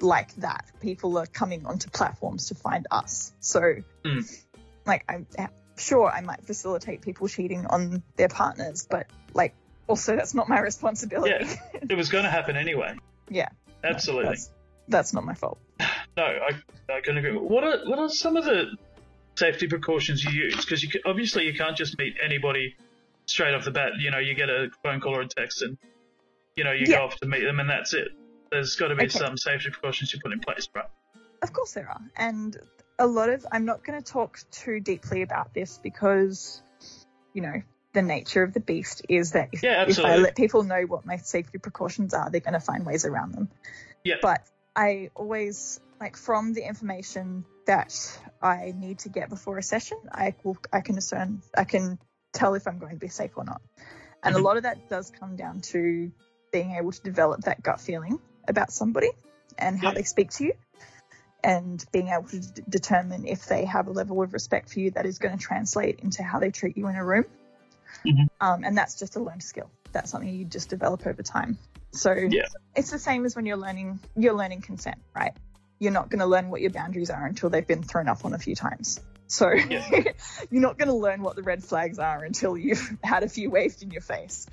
[0.00, 0.66] like that.
[0.80, 3.32] People are coming onto platforms to find us.
[3.40, 3.60] So,
[4.04, 4.44] Mm.
[4.86, 5.26] like, I'm
[5.76, 9.54] sure I might facilitate people cheating on their partners, but, like,
[9.88, 11.30] also that's not my responsibility.
[11.46, 12.96] yeah, it was going to happen anyway.
[13.30, 13.48] Yeah.
[13.82, 14.26] No, Absolutely.
[14.30, 14.50] that's,
[14.88, 15.58] that's not my fault.
[16.16, 17.32] No, I, I can agree.
[17.36, 18.76] What are what are some of the
[19.36, 20.56] safety precautions you use?
[20.56, 22.76] Because you obviously you can't just meet anybody
[23.26, 23.92] straight off the bat.
[23.98, 25.78] You know, you get a phone call or a text, and
[26.56, 26.98] you know you Yeah.
[26.98, 28.08] go off to meet them, and that's it.
[28.50, 29.18] There's got to be Okay.
[29.18, 30.84] some safety precautions you put in place, right?
[31.40, 32.00] Of course there are.
[32.16, 32.56] And
[32.98, 36.62] a lot of, I'm not going to talk too deeply about this because,
[37.32, 37.62] you know,
[37.94, 41.06] the nature of the beast is that if, Yeah, if I let people know what
[41.06, 43.48] my safety precautions are, they're going to find ways around them.
[44.04, 44.16] Yeah.
[44.20, 47.94] But I always, like, from the information that
[48.40, 51.98] I need to get before a session, I will, I can discern, I can
[52.32, 53.60] tell if I'm going to be safe or not.
[54.22, 54.38] And Mhm.
[54.38, 56.10] a lot of that does come down to
[56.52, 58.18] being able to develop that gut feeling
[58.48, 59.10] about somebody
[59.58, 59.94] and how Yeah.
[59.94, 60.52] they speak to you
[61.44, 64.90] and being able to d- determine if they have a level of respect for you
[64.92, 67.24] that is going to translate into how they treat you in a room.
[68.06, 68.28] Mhm.
[68.40, 69.70] Um, and that's just a learned skill.
[69.92, 71.58] That's something you just develop over time.
[71.92, 72.42] So Yeah.
[72.74, 75.32] it's the same as when you're learning you're learning consent, right?
[75.78, 78.32] You're not going to learn what your boundaries are until they've been thrown up on
[78.34, 79.00] a few times.
[79.26, 79.88] So Yeah.
[80.50, 83.50] you're not going to learn what the red flags are until you've had a few
[83.50, 84.46] waved in your face.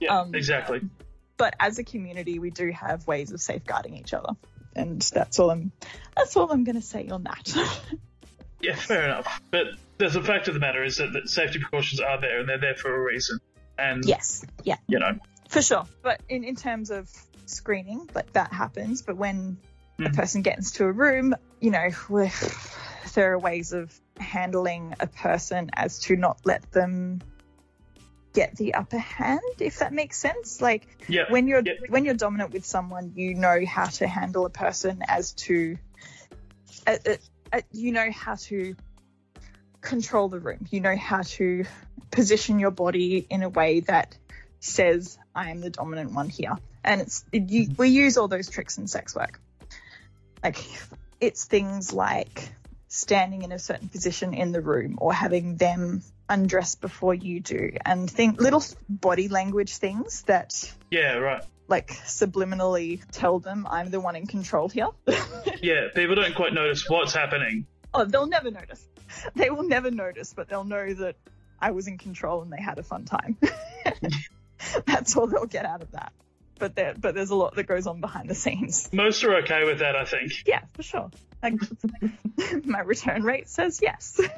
[0.00, 0.80] Yeah, Um, exactly.
[1.36, 4.34] But as a community, we do have ways of safeguarding each other,
[4.76, 5.72] and that's all I'm
[6.16, 7.52] that's all I'm going to say on that.
[8.60, 9.42] Yeah, fair enough.
[9.50, 9.66] But
[9.98, 12.74] the fact of the matter is that the safety precautions are there, and they're there
[12.76, 13.38] for a reason.
[13.76, 14.76] And yes, yeah.
[14.86, 15.18] you know,
[15.54, 15.84] For sure.
[16.02, 17.08] But in, in terms of
[17.46, 19.02] screening, like that happens.
[19.02, 19.56] But when
[20.00, 20.16] a Mhm.
[20.16, 21.90] person gets into a room, you know,
[23.14, 27.22] there are ways of handling a person as to not let them
[28.32, 30.60] get the upper hand, if that makes sense.
[30.60, 31.74] Like yeah, when you're yeah.
[31.88, 35.78] when you're dominant with someone, you know how to handle a person as to,
[36.84, 37.14] uh, uh,
[37.52, 38.74] uh, you know how to
[39.80, 40.66] control the room.
[40.68, 41.64] You know how to
[42.10, 44.18] position your body in a way that
[44.64, 48.48] says, "I am the dominant one here." And it's it, you, we use all those
[48.48, 49.40] tricks in sex work.
[50.42, 50.58] Like
[51.20, 52.50] it's things like
[52.88, 57.72] standing in a certain position in the room or having them undress before you do
[57.84, 61.42] and think little body language things that yeah, right.
[61.68, 64.88] like subliminally tell them I'm the one in control here.
[65.62, 67.66] Yeah, people don't quite notice what's happening.
[67.94, 68.86] oh, they'll never notice.
[69.34, 71.16] They will never notice, but they'll know that
[71.58, 73.38] I was in control and they had a fun time.
[74.86, 76.12] That's all they'll get out of that.
[76.58, 78.88] But there, but there's a lot that goes on behind the scenes.
[78.92, 80.32] Most are okay with that, I think.
[80.46, 81.10] Yeah, for sure.
[81.42, 81.54] Like
[82.64, 84.20] my return rate says yes.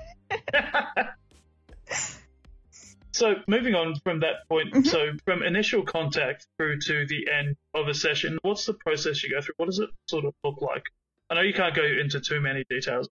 [3.12, 4.86] So moving on from that point, Mhm.
[4.86, 9.30] so from initial contact through to the end of a session, what's the process you
[9.30, 9.54] go through?
[9.56, 10.82] What does it sort of look like?
[11.30, 13.08] I know you can't go into too many details.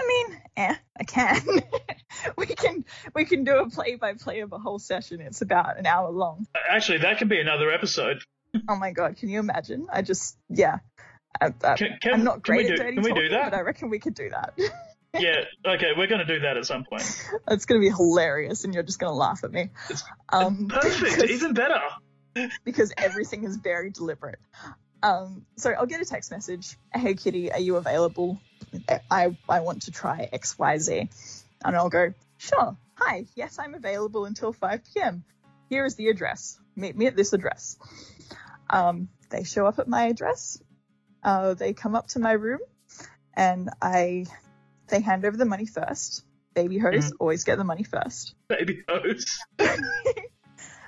[0.00, 1.42] I mean, eh, I can.
[2.38, 2.84] we can
[3.14, 5.20] we can do a play by play of a whole session.
[5.20, 6.46] It's about an hour long.
[6.70, 8.22] Actually, that could be another episode.
[8.68, 9.86] Oh my god, can you imagine?
[9.92, 10.78] I just yeah.
[11.40, 13.24] I, I, Can, can, I'm not can we great do, at dirty can we talking,
[13.24, 13.50] do that?
[13.50, 14.54] but I reckon we could do that.
[15.12, 17.02] Yeah, okay, we're going to do that at some point.
[17.48, 19.70] it's going to be hilarious, and you're just going to laugh at me.
[20.28, 21.80] Um, Perfect, because, even better.
[22.64, 24.38] because everything is very deliberate.
[25.02, 26.76] Um, so I'll get a text message.
[26.92, 28.40] Hey, Kitty, are you available?
[29.10, 31.08] I I want to try X Y Z,
[31.64, 32.12] and I'll go.
[32.38, 32.76] Sure.
[32.94, 33.26] Hi.
[33.34, 35.24] Yes, I'm available until 5 p.m.
[35.68, 36.58] Here is the address.
[36.76, 37.78] Meet me at this address.
[38.68, 40.62] Um, they show up at my address.
[41.22, 42.60] Uh, they come up to my room,
[43.34, 44.26] and I
[44.88, 46.24] they hand over the money first.
[46.54, 48.34] Baby hoes always get the money first.
[48.48, 49.38] Baby hose.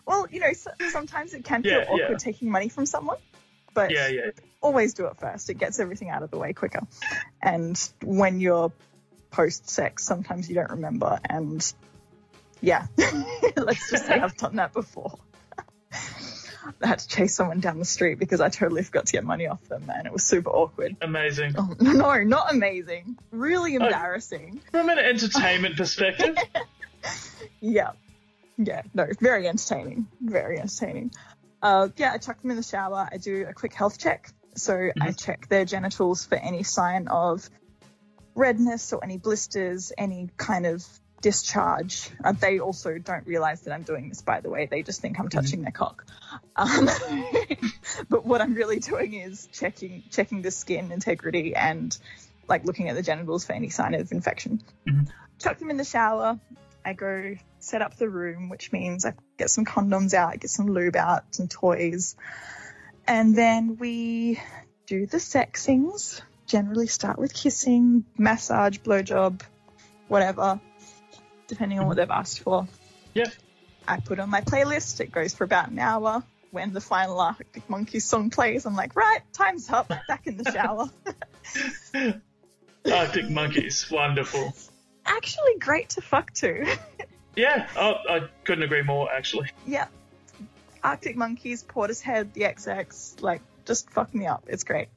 [0.04, 2.16] Well, you know, so, sometimes it can feel Yeah, awkward yeah.
[2.16, 3.18] taking money from someone,
[3.75, 4.31] but Yeah, yeah.
[4.61, 5.51] always do it first.
[5.51, 6.87] It gets everything out of the way quicker.
[7.41, 8.73] And when you're
[9.31, 11.73] post sex, sometimes you don't remember, and
[12.61, 12.87] yeah,
[13.57, 15.18] let's just say I've done that before.
[16.81, 19.47] I had to chase someone down the street because I totally forgot to get money
[19.47, 20.97] off them, and it was super awkward.
[21.01, 21.55] Amazing.
[21.59, 23.18] Oh, no, not amazing.
[23.31, 24.61] Really oh, embarrassing.
[24.70, 26.37] From an entertainment perspective,
[27.61, 27.93] Yeah.
[28.59, 30.07] Yeah, no, very entertaining.
[30.20, 31.11] Very entertaining.
[31.62, 33.08] Uh, yeah, I chuck them in the shower.
[33.10, 34.30] I do a quick health check.
[34.54, 37.48] So I check their genitals for any sign of
[38.34, 40.84] redness or any blisters, any kind of
[41.22, 42.10] discharge.
[42.22, 44.66] Uh, they also don't realize that I'm doing this, by the way.
[44.66, 46.04] They just think I'm touching their cock.
[46.56, 46.88] Um,
[48.10, 51.96] but what I'm really doing is checking checking the skin integrity and
[52.48, 54.62] like looking at the genitals for any sign of infection.
[54.86, 55.08] Mhm.
[55.38, 56.38] Chuck them in the shower.
[56.85, 60.66] I go set up the room, which means I get some condoms out, get some
[60.66, 62.16] lube out, some toys,
[63.07, 64.41] and then we
[64.87, 66.20] do the sex things.
[66.47, 69.43] Generally start with kissing, massage, blowjob,
[70.09, 70.61] whatever,
[71.47, 72.66] depending on what they've asked for.
[73.14, 73.30] Yeah.
[73.87, 75.01] I put on my playlist.
[75.01, 76.22] It goes for about an hour.
[76.51, 79.89] When the final Arctic Monkeys song plays, I'm like, right, time's up.
[79.89, 80.91] Back in the shower.
[82.93, 84.53] Arctic Monkeys, wonderful.
[85.05, 86.66] Actually, great to fuck to.
[87.34, 89.48] Yeah, oh, I couldn't agree more, actually.
[89.66, 89.86] yeah.
[90.84, 94.44] Arctic Monkeys, Portishead, the XX, like, just fuck me up.
[94.48, 94.88] It's great.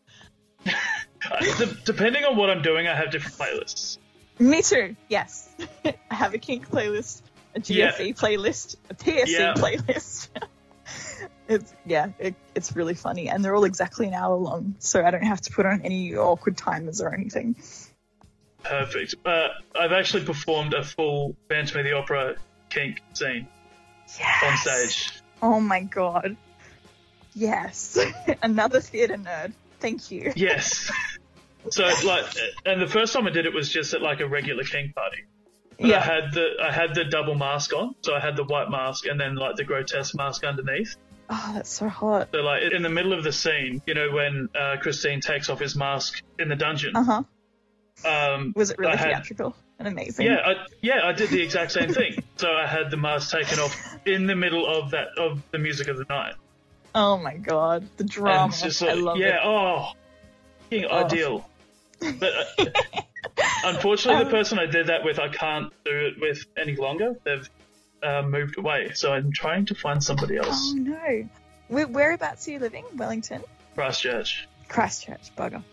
[0.66, 4.00] De- depending on what I'm doing, I have different playlists.
[4.38, 4.98] Me too.
[5.08, 5.50] Yes,
[5.86, 7.22] I have a kink playlist,
[7.56, 7.92] a Yeah.
[7.94, 9.54] GFE playlist, a PSE Yeah.
[9.54, 10.28] playlist.
[11.48, 15.12] it's yeah, it, it's really funny, and they're all exactly an hour long, so I
[15.12, 17.56] don't have to put on any awkward timers or anything.
[18.68, 19.16] Perfect.
[19.26, 19.48] Uh,
[19.80, 22.36] I've actually performed a full Phantom of the Opera
[22.70, 23.48] kink scene
[24.20, 24.44] Yes.
[24.44, 25.22] on stage.
[25.42, 26.36] Oh my god.
[27.34, 27.98] Yes,
[28.44, 29.54] another theatre nerd.
[29.80, 30.32] Thank you.
[30.36, 30.90] Yes.
[31.70, 32.26] So like,
[32.66, 35.26] and the first time I did it was just at like a regular kink party.
[35.78, 36.00] But I Yeah.
[36.00, 39.20] had the I had the double mask on, so I had the white mask and
[39.20, 40.96] then like the grotesque mask underneath.
[41.30, 42.30] Oh, that's so hot.
[42.32, 45.60] So like in the middle of the scene, you know, when uh, Christine takes off
[45.60, 47.24] his mask in the dungeon, Uh huh.
[48.04, 50.26] Um, Was it really had- theatrical and amazing?
[50.26, 52.24] Yeah, I, yeah, I did the exact same thing.
[52.38, 53.74] So I had the mask taken off
[54.06, 56.34] in the middle of that of the music of the night.
[56.94, 58.52] Oh my god, the drama.
[58.54, 59.42] just I like, love yeah, it.
[59.46, 59.92] oh,
[60.70, 61.04] fucking Oh.
[61.06, 61.50] ideal.
[62.20, 62.66] But uh,
[63.66, 67.16] unfortunately, the Um, person I did that with, I can't do it with any longer.
[67.24, 67.50] They've
[68.04, 70.74] uh, moved away, so I'm trying to find somebody else.
[70.74, 71.30] Oh no.
[71.70, 72.84] Where, whereabouts are you living?
[72.98, 73.44] Wellington?
[73.76, 74.48] Christchurch.
[74.68, 75.64] Christchurch, bugger.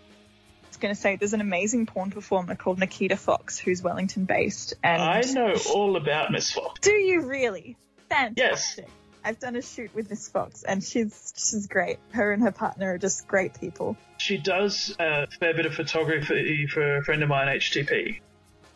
[0.83, 4.75] Going to say, there's an amazing porn performer called Nikita Fox who's Wellington based.
[4.83, 6.81] And I know all about Miss Fox.
[6.81, 7.77] Do you really?
[8.09, 8.87] Fantastic.
[8.89, 8.91] Yes.
[9.25, 12.01] I've done a shoot with Miss Fox, and she's she's great.
[12.11, 13.97] Her and her partner are just great people.
[14.19, 18.19] She does a fair bit of photography for a friend of mine, HTP,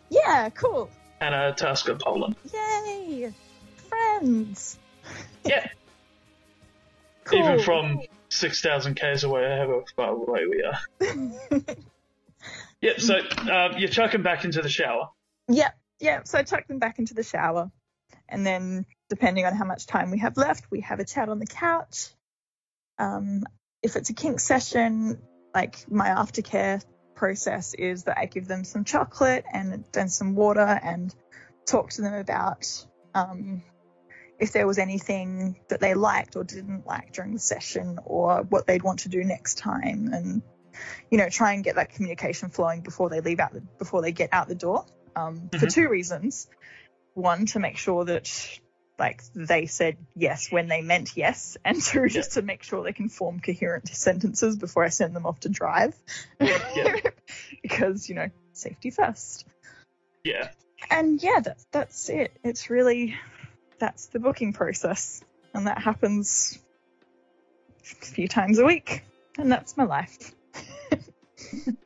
[0.09, 0.88] Yeah, cool.
[1.20, 2.36] Anna Tasker Poland.
[2.54, 3.32] Yay,
[3.88, 4.78] friends.
[5.44, 5.66] Yeah,
[7.24, 7.38] Cool.
[7.40, 10.80] even from 6,000 k's away, I have however far away we are.
[12.83, 13.18] Yep, so
[13.51, 15.09] um, you chuck them back into the shower.
[15.49, 15.70] Yeah,
[16.01, 16.22] yeah.
[16.24, 17.70] So I chuck them back into the shower,
[18.29, 21.39] and then depending on how much time we have left, we have a chat on
[21.39, 22.09] the couch.
[22.99, 23.45] Um,
[23.83, 25.18] if it's a kink session,
[25.55, 30.61] like my aftercare process is that I give them some chocolate and then some water
[30.61, 31.14] and
[31.66, 33.62] talk to them about um,
[34.39, 38.66] if there was anything that they liked or didn't like during the session or what
[38.66, 40.43] they'd want to do next time and
[41.11, 44.12] you know try and get that communication flowing before they leave out the, before they
[44.12, 44.85] get out the door.
[45.14, 45.72] Um, for Mhm.
[45.72, 46.49] two reasons.
[47.14, 48.31] One to make sure that
[48.99, 51.57] like they said yes when they meant yes.
[51.64, 55.27] And two just to make sure they can form coherent sentences before i send them
[55.27, 55.95] off to drive.
[56.41, 56.97] Yeah.
[57.62, 59.47] because you know safety first.
[60.24, 60.49] Yeah,
[60.91, 62.33] and yeah that's that's it.
[62.43, 63.16] It's really
[63.79, 65.22] that's the booking process.
[65.55, 66.59] And that happens
[68.03, 69.03] a few times a week.
[69.39, 70.33] And that's my life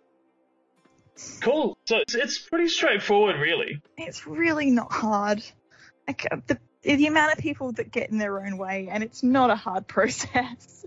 [1.40, 1.78] cool.
[1.86, 3.80] So it's, it's pretty straightforward, really.
[3.96, 5.42] it's really not hard.
[6.06, 9.22] Like uh, the the amount of people that get in their own way and it's
[9.22, 10.86] not a hard process.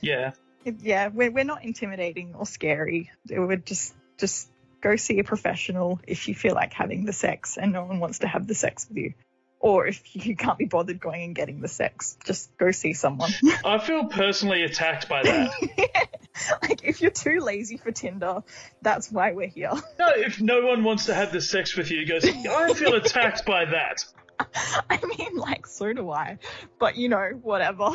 [0.00, 0.32] Yeah,
[0.64, 3.10] yeah we're, we're not intimidating or scary.
[3.28, 7.72] Would just just go see a professional if you feel like having the sex and
[7.72, 9.14] no one wants to have the sex with you
[9.64, 13.30] or if you can't be bothered going and getting the sex just go see someone.
[13.64, 16.08] I feel personally attacked by that.
[16.62, 18.42] like if you're too lazy for tinder
[18.82, 19.72] that's why we're here.
[19.98, 22.94] No, if no one wants to have the sex with you, he goes, I feel
[23.02, 24.04] attacked by that.
[24.90, 26.38] i mean like so do i.
[26.78, 27.90] But you know whatever.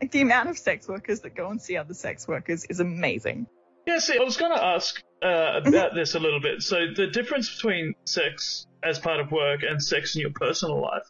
[0.00, 3.48] Like the amount of sex workers that go and see other sex workers is amazing.
[3.84, 6.62] Yeah, see, I was going to ask uh, about this a little bit.
[6.62, 11.08] So the difference between sex as part of work and sex in your personal life.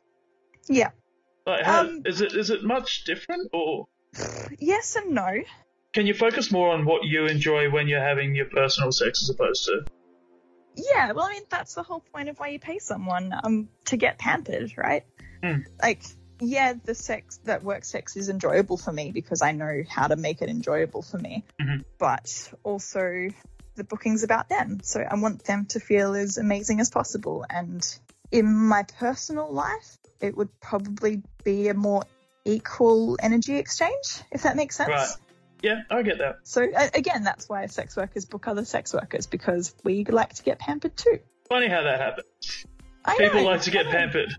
[0.69, 0.91] Yeah.
[1.47, 3.87] Like, how, Um, is it is it much different, or
[4.59, 5.43] Yes and no.
[5.93, 9.31] can you focus more on what you enjoy when you're having your personal sex as
[9.31, 9.85] opposed to?
[10.77, 13.97] Yeah, well, I mean, that's the whole point of why you pay someone um to
[13.97, 15.05] get pampered, right?
[15.43, 15.61] Hmm.
[15.83, 16.03] Like,
[16.41, 20.17] yeah, the sex that work sex is enjoyable for me because I know how to
[20.17, 21.45] make it enjoyable for me.
[21.61, 21.85] Mhm.
[21.99, 23.29] But also,
[23.77, 27.45] the booking's about them, so I want them to feel as amazing as possible.
[27.49, 27.85] And
[28.31, 32.03] in my personal life, it would probably be a more
[32.45, 34.89] equal energy exchange, if that makes sense.
[34.89, 35.09] Right.
[35.63, 36.41] Yeah, I get that.
[36.43, 36.63] So
[36.95, 40.95] again, that's why sex workers book other sex workers because we like to get pampered
[40.95, 41.21] too.
[41.49, 42.67] Funny how that happens.
[43.05, 44.35] I People know, like to get pampered.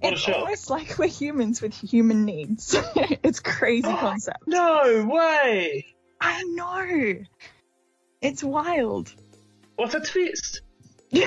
[0.00, 2.76] What a It's almost like we're humans with human needs.
[2.96, 4.46] it's crazy concept.
[4.46, 5.86] No way!
[6.20, 7.24] I know.
[8.20, 9.12] It's wild.
[9.76, 10.62] What a twist!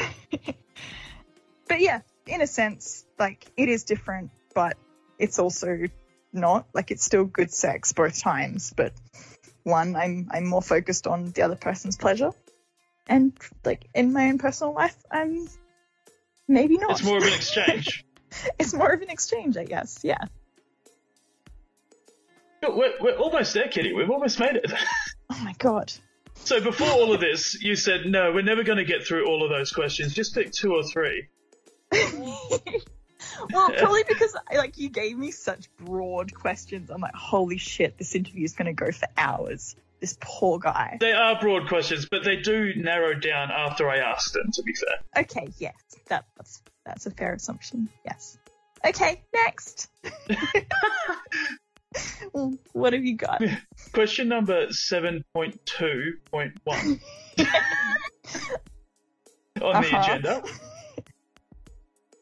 [1.72, 4.76] But yeah, in a sense, like it is different, but
[5.18, 5.86] it's also
[6.34, 6.68] not.
[6.74, 8.92] Like it's still good sex both times, but
[9.64, 12.32] one I'm I'm more focused on the other person's pleasure.
[13.08, 13.32] And
[13.64, 15.48] like in my own personal life, I'm
[16.46, 16.92] maybe not.
[16.92, 18.06] It's more of an exchange.
[18.60, 20.02] it's more of an exchange, I guess.
[20.04, 20.26] Yeah.
[22.62, 23.94] We're, we're almost there, Kitty.
[23.94, 24.74] We've almost made it.
[25.34, 25.94] Oh my god.
[26.44, 29.44] So before all of this, you said no, we're never going to get through all
[29.44, 30.14] of those questions.
[30.14, 31.28] Just pick two or three.
[31.92, 36.90] well, probably because like you gave me such broad questions.
[36.90, 39.76] I'm like, holy shit, this interview is going to go for hours.
[40.00, 40.98] This poor guy.
[41.00, 44.50] They are broad questions, but they do narrow down after I ask them.
[44.54, 45.24] To be fair.
[45.24, 45.76] Okay, yes,
[46.08, 47.88] that, that's that's a fair assumption.
[48.04, 48.40] Yes.
[48.84, 49.90] Okay, next.
[52.74, 53.42] What have you got?
[53.94, 57.00] Question number seven point two point one
[57.38, 57.42] on
[59.58, 60.00] the Uh-huh.
[60.02, 60.44] agenda.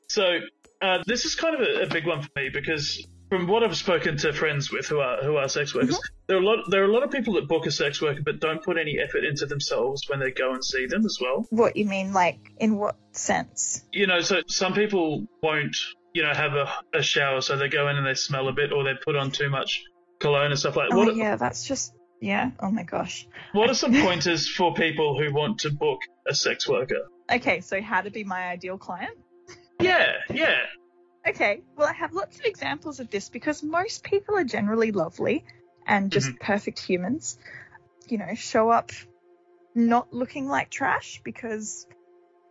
[0.08, 0.40] So
[0.82, 3.78] uh, this is kind of a, a big one for me because from what I've
[3.78, 6.24] spoken to friends with who are who are sex workers, Mm-hmm.
[6.28, 8.22] there are a lot there are a lot of people that book a sex worker
[8.24, 11.46] but don't put any effort into themselves when they go and see them as well.
[11.52, 13.84] What you mean, like in what sense?
[13.92, 15.78] You know, so some people won't
[16.14, 18.72] you know have a, a shower, so they go in and they smell a bit,
[18.72, 19.84] or they put on too much
[20.20, 20.90] cologne and stuff like.
[20.90, 20.96] that.
[20.98, 22.52] Oh yeah, that's just yeah.
[22.60, 23.28] Oh my gosh.
[23.54, 27.08] what are some pointers for people who want to book a sex worker?
[27.32, 29.18] Okay, so how to be my ideal client?
[29.82, 30.58] Yeah, yeah.
[31.26, 35.46] Okay, well, I have lots of examples of this because most people are generally lovely
[35.88, 37.38] and just perfect humans.
[38.10, 38.92] You know, show up
[39.74, 41.88] not looking like trash because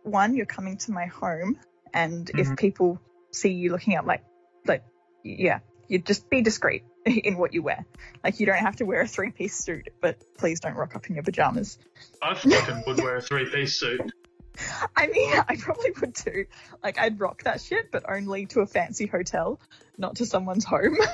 [0.01, 1.59] one, you're coming to my home,
[1.93, 2.39] and Mhm.
[2.39, 2.99] if people
[3.31, 4.23] see you looking up like,
[4.65, 4.83] like,
[5.23, 7.85] yeah, you just be discreet in what you wear.
[8.23, 11.07] Like, you don't have to wear a three piece suit, but please don't rock up
[11.07, 11.77] in your pajamas.
[12.21, 14.01] I fucking would wear a three piece suit.
[14.95, 16.45] I mean, I probably would too.
[16.83, 19.59] Like, I'd rock that shit, but only to a fancy hotel,
[19.97, 20.97] not to someone's home.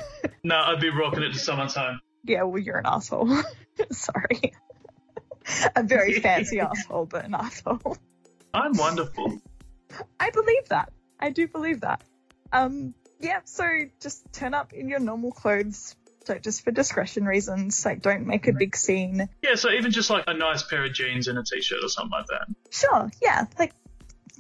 [0.44, 2.00] No, I'd be rocking it to someone's home.
[2.24, 3.36] Yeah, well, you're an asshole.
[3.92, 4.54] Sorry.
[5.76, 7.98] a very fancy asshole, but an asshole.
[8.54, 9.42] I'm wonderful.
[10.20, 10.94] I believe that.
[11.20, 12.04] I do believe that.
[12.52, 13.66] Um, yeah, so
[14.02, 15.96] just turn up in your normal clothes.
[16.26, 19.30] So just for discretion reasons, like don't make a big scene.
[19.44, 21.90] Yeah, so even just like a nice pair of jeans and a t shirt or
[21.90, 22.48] something like that.
[22.72, 23.74] Sure, yeah, like,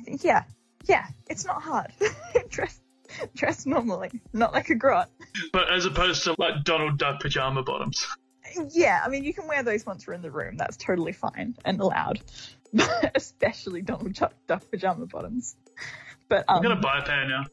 [0.07, 0.43] yeah,
[0.85, 1.91] yeah, it's not hard.
[2.49, 2.79] dress,
[3.35, 5.09] dress normally, not like a grot.
[5.53, 8.07] But as opposed to like Donald Duck pajama bottoms.
[8.71, 10.57] Yeah, I mean, you can wear those once we're in the room.
[10.57, 12.21] That's totally fine and allowed.
[13.15, 15.55] Especially Donald Duck, Duck pajama bottoms.
[16.29, 17.43] But um, I'm gonna buy a pair now.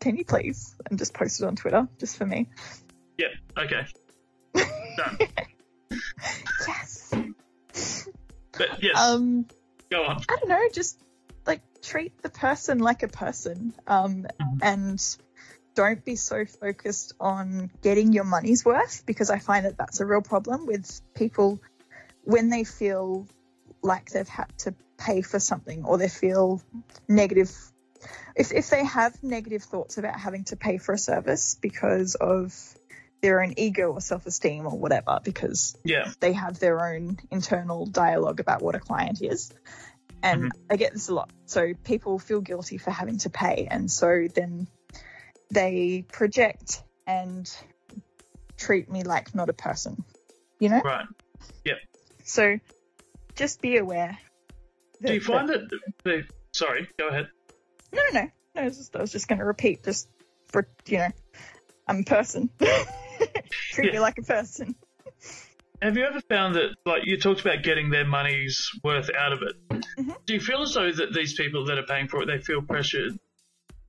[0.00, 2.48] can you please and just post it on Twitter just for me?
[3.18, 3.86] Yep, okay.
[4.96, 5.18] Done.
[6.66, 7.12] Yes.
[8.56, 9.46] But yes, Um,
[9.90, 10.22] go on.
[10.28, 10.98] I don't know, just
[11.46, 14.58] like treat the person like a person, um, Mhm.
[14.62, 15.16] and
[15.74, 20.06] don't be so focused on getting your money's worth because I find that that's a
[20.06, 21.60] real problem with people
[22.22, 23.26] when they feel
[23.82, 26.62] like they've had to pay for something or they feel
[27.08, 27.52] negative.
[28.36, 32.54] If, if they have negative thoughts about having to pay for a service because of
[33.22, 37.86] their own ego or self esteem or whatever, because Yeah, they have their own internal
[37.86, 39.52] dialogue about what a client is.
[40.22, 40.72] And mm-hmm.
[40.72, 41.30] I get this a lot.
[41.46, 43.68] So people feel guilty for having to pay.
[43.70, 44.66] And so then
[45.50, 47.50] they project and
[48.56, 50.04] treat me like not a person,
[50.58, 50.80] you know?
[50.80, 51.06] right.
[51.64, 51.74] Yeah.
[52.24, 52.58] So
[53.34, 54.18] just be aware.
[55.02, 55.70] Do you that- find that
[56.04, 57.28] the sorry, go ahead.
[57.94, 58.30] No, no, no.
[58.56, 60.08] no I was just, I was just going to repeat, just
[60.48, 61.08] for, you know,
[61.86, 62.50] I'm a person.
[63.50, 64.74] treat me like a person.
[65.80, 69.42] have you ever found that, like you talked about getting their money's worth out of
[69.42, 69.84] it?
[69.96, 70.16] Mhm.
[70.26, 72.62] Do you feel as though that these people that are paying for it, they feel
[72.62, 73.18] pressured,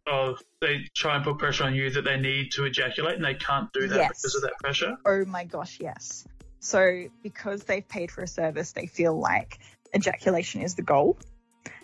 [0.07, 3.33] of they try and put pressure on you that they need to ejaculate and they
[3.33, 4.21] can't do that Yes.
[4.21, 4.95] because of that pressure?
[5.05, 6.27] Oh my gosh, yes.
[6.59, 9.59] So because they've paid for a service, they feel like
[9.95, 11.17] ejaculation is the goal.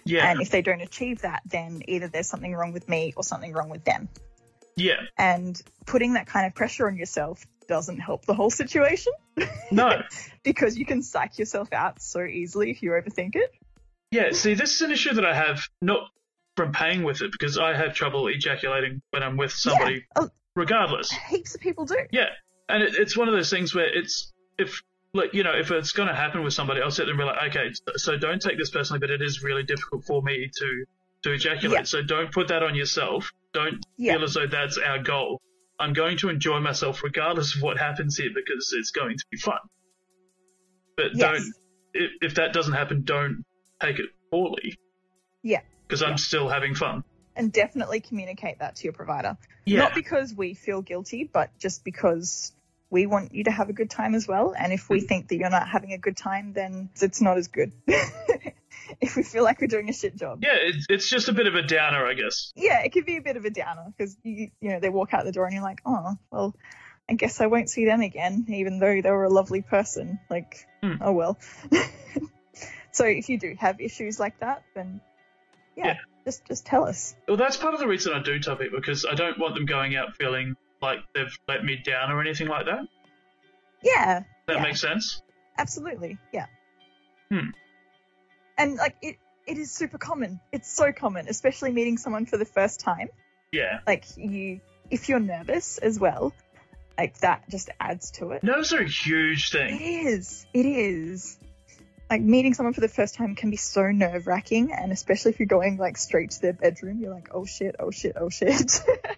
[0.05, 3.23] Yeah, And if they don't achieve that, then either there's something wrong with me or
[3.23, 4.09] something wrong with them.
[4.75, 9.13] yeah, And putting that kind of pressure on yourself doesn't help the whole situation
[9.71, 10.01] no,
[10.43, 13.51] because you can psych yourself out so easily if you overthink it.
[14.11, 14.31] yeah.
[14.31, 16.09] See, this is an issue that I have not
[16.57, 20.29] from paying with it because I have trouble ejaculating when I'm with somebody, Oh.
[20.55, 21.09] regardless.
[21.29, 21.97] Heaps of people do.
[22.11, 22.29] Yeah,
[22.67, 24.81] and it, it's one of those things where it's if
[25.13, 27.25] like you know if it's going to happen with somebody, I'll sit there and be
[27.25, 30.85] like, okay, so, don't take this personally, but it is really difficult for me to
[31.23, 31.79] to ejaculate.
[31.79, 31.83] Yeah.
[31.83, 33.31] So don't put that on yourself.
[33.53, 34.13] Don't Yeah.
[34.13, 35.39] feel as though that's our goal.
[35.79, 39.37] I'm going to enjoy myself regardless of what happens here because it's going to be
[39.37, 39.59] fun.
[40.97, 41.19] But Yes.
[41.19, 41.53] don't
[41.93, 43.43] if, if that doesn't happen, don't
[43.81, 44.77] take it poorly.
[45.43, 45.61] Yeah.
[45.87, 47.03] Because I'm still having fun.
[47.35, 49.37] And definitely communicate that to your provider.
[49.65, 49.79] Yeah.
[49.79, 52.53] Not because we feel guilty, but just because
[52.91, 54.53] we want you to have a good time as well.
[54.55, 55.07] And if we Mm.
[55.07, 57.71] think that you're not having a good time, then it's not as good.
[59.01, 60.43] if we feel like we're doing a shit job.
[60.43, 62.51] yeah, it's it's just a bit of a downer, I guess.
[62.55, 65.13] Yeah, it could be a bit of a downer because you, you know, they walk
[65.13, 66.53] out the door and you're like, oh, well,
[67.09, 70.19] I guess I won't see them again, even though they were a lovely person.
[70.29, 70.95] Like, Hmm.
[71.01, 71.39] oh well.
[72.91, 74.99] so if you do have issues like that, then
[75.77, 75.97] yeah, Yeah.
[76.25, 77.15] just just tell us.
[77.27, 79.65] Well, that's part of the reason I do tell people because I don't want them
[79.65, 82.85] going out feeling like they've let me down or anything like that.
[83.83, 84.61] Yeah, That Yeah.
[84.63, 85.21] makes sense.
[85.57, 86.17] absolutely.
[86.33, 86.45] Yeah.
[87.29, 87.49] Hmm.
[88.57, 89.15] And like it,
[89.47, 90.39] it is super common.
[90.51, 93.09] It's so common, especially meeting someone for the first time.
[93.51, 93.79] Yeah.
[93.87, 96.33] Like you, if you're nervous as well,
[96.97, 98.43] like that just adds to it.
[98.43, 99.81] Nerves are a huge It thing.
[99.81, 100.45] is.
[100.53, 101.37] It is.
[102.09, 105.39] Like meeting someone for the first time can be so nerve wracking, and especially if
[105.39, 108.81] you're going like straight to their bedroom, you're like, oh shit, oh shit, oh shit.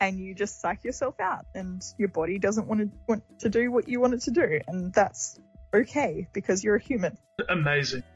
[0.00, 3.70] and you just psych yourself out, and your body doesn't want to want to do
[3.72, 5.38] what you want it to do, and that's
[5.74, 7.16] okay because you're a human.
[7.48, 8.02] Amazing.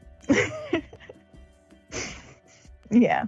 [2.89, 3.23] Yeah.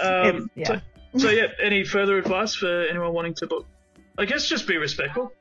[0.00, 0.66] Um, yeah.
[0.66, 0.80] So,
[1.18, 3.66] so, yeah, any further advice for anyone wanting to book?
[4.16, 5.32] I guess just be respectful.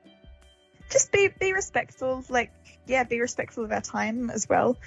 [0.90, 2.24] Just be be respectful.
[2.30, 2.52] Like,
[2.88, 4.78] yeah, be respectful of our time as well.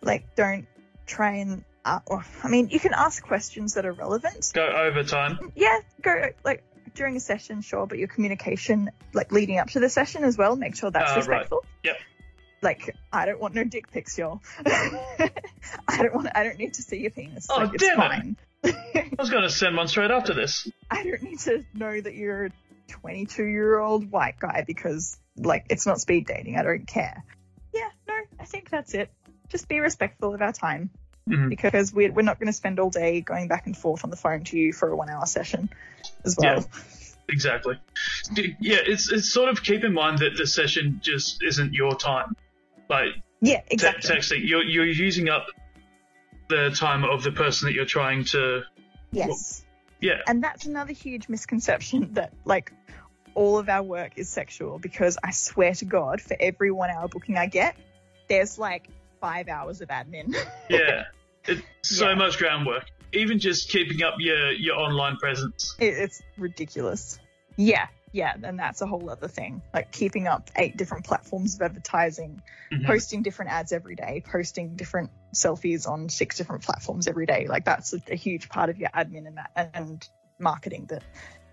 [0.00, 0.66] Like, don't
[1.06, 1.64] try and.
[1.84, 5.52] Uh, or- I mean, you can ask questions that are relevant, Go over time.
[5.54, 6.62] yeah, go like
[6.98, 10.56] during a session, sure, but your communication, like leading up to the session as well,
[10.56, 11.16] make sure that's right.
[11.16, 11.64] respectful.
[11.84, 11.96] Yep.
[12.60, 14.42] Like, I don't want no dick pics, y'all.
[14.66, 15.30] I
[16.02, 16.28] don't want.
[16.34, 17.46] I don't need to see your penis.
[17.48, 18.08] Oh, like, it's damn it.
[18.08, 18.36] fine.
[18.64, 20.68] I was going to send one straight after this.
[20.90, 22.50] I don't need to know that you're a
[22.88, 26.56] 22 year old white guy because, like, it's not speed dating.
[26.56, 27.22] I don't care.
[27.72, 29.10] Yeah, no, I think that's it.
[29.48, 30.90] Just be respectful of our time
[31.28, 31.50] Mhm.
[31.50, 34.16] because we're, we're not going to spend all day going back and forth on the
[34.16, 35.68] phone to you for a one hour session
[36.24, 36.64] as well.
[37.30, 37.78] Exactly.
[38.36, 42.34] Yeah, it's it's sort of keep in mind that the session just isn't your time.
[42.88, 43.10] Like
[43.40, 44.10] Yeah, te- exactly.
[44.16, 45.46] texting, you're you're using up
[46.48, 48.62] the time of the person that you're trying to.
[49.12, 49.64] Yes.
[50.00, 52.72] Yeah, And that's another huge misconception that, like,
[53.34, 57.08] all of our work is sexual because I swear to God, for every one hour
[57.08, 57.76] booking I get,
[58.28, 58.88] there's like
[59.20, 60.36] five hours of admin.
[60.70, 61.04] yeah.
[61.46, 62.14] It's so Yeah.
[62.14, 62.84] much groundwork.
[63.12, 65.74] Even just keeping up your your online presence.
[65.78, 67.18] It, it's ridiculous.
[67.56, 69.62] Yeah, yeah, and that's a whole other thing.
[69.74, 72.42] Like keeping up eight different platforms of advertising,
[72.72, 72.86] Mhm.
[72.86, 77.46] posting different ads every day, posting different selfies on six different platforms every day.
[77.48, 79.38] Like that's a, a huge part of your admin and
[79.74, 81.02] and marketing that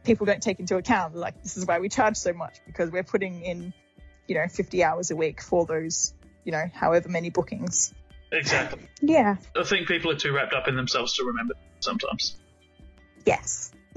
[0.04, 1.16] people don't take into account.
[1.16, 3.74] Like this is why we charge so much because we're putting in,
[4.28, 7.94] you know, 50 hours a week for those, you know, however many bookings.
[8.32, 8.88] Exactly.
[9.02, 9.38] Yeah.
[9.56, 12.36] I think people are too wrapped up in themselves to remember sometimes.
[13.26, 13.72] Yes.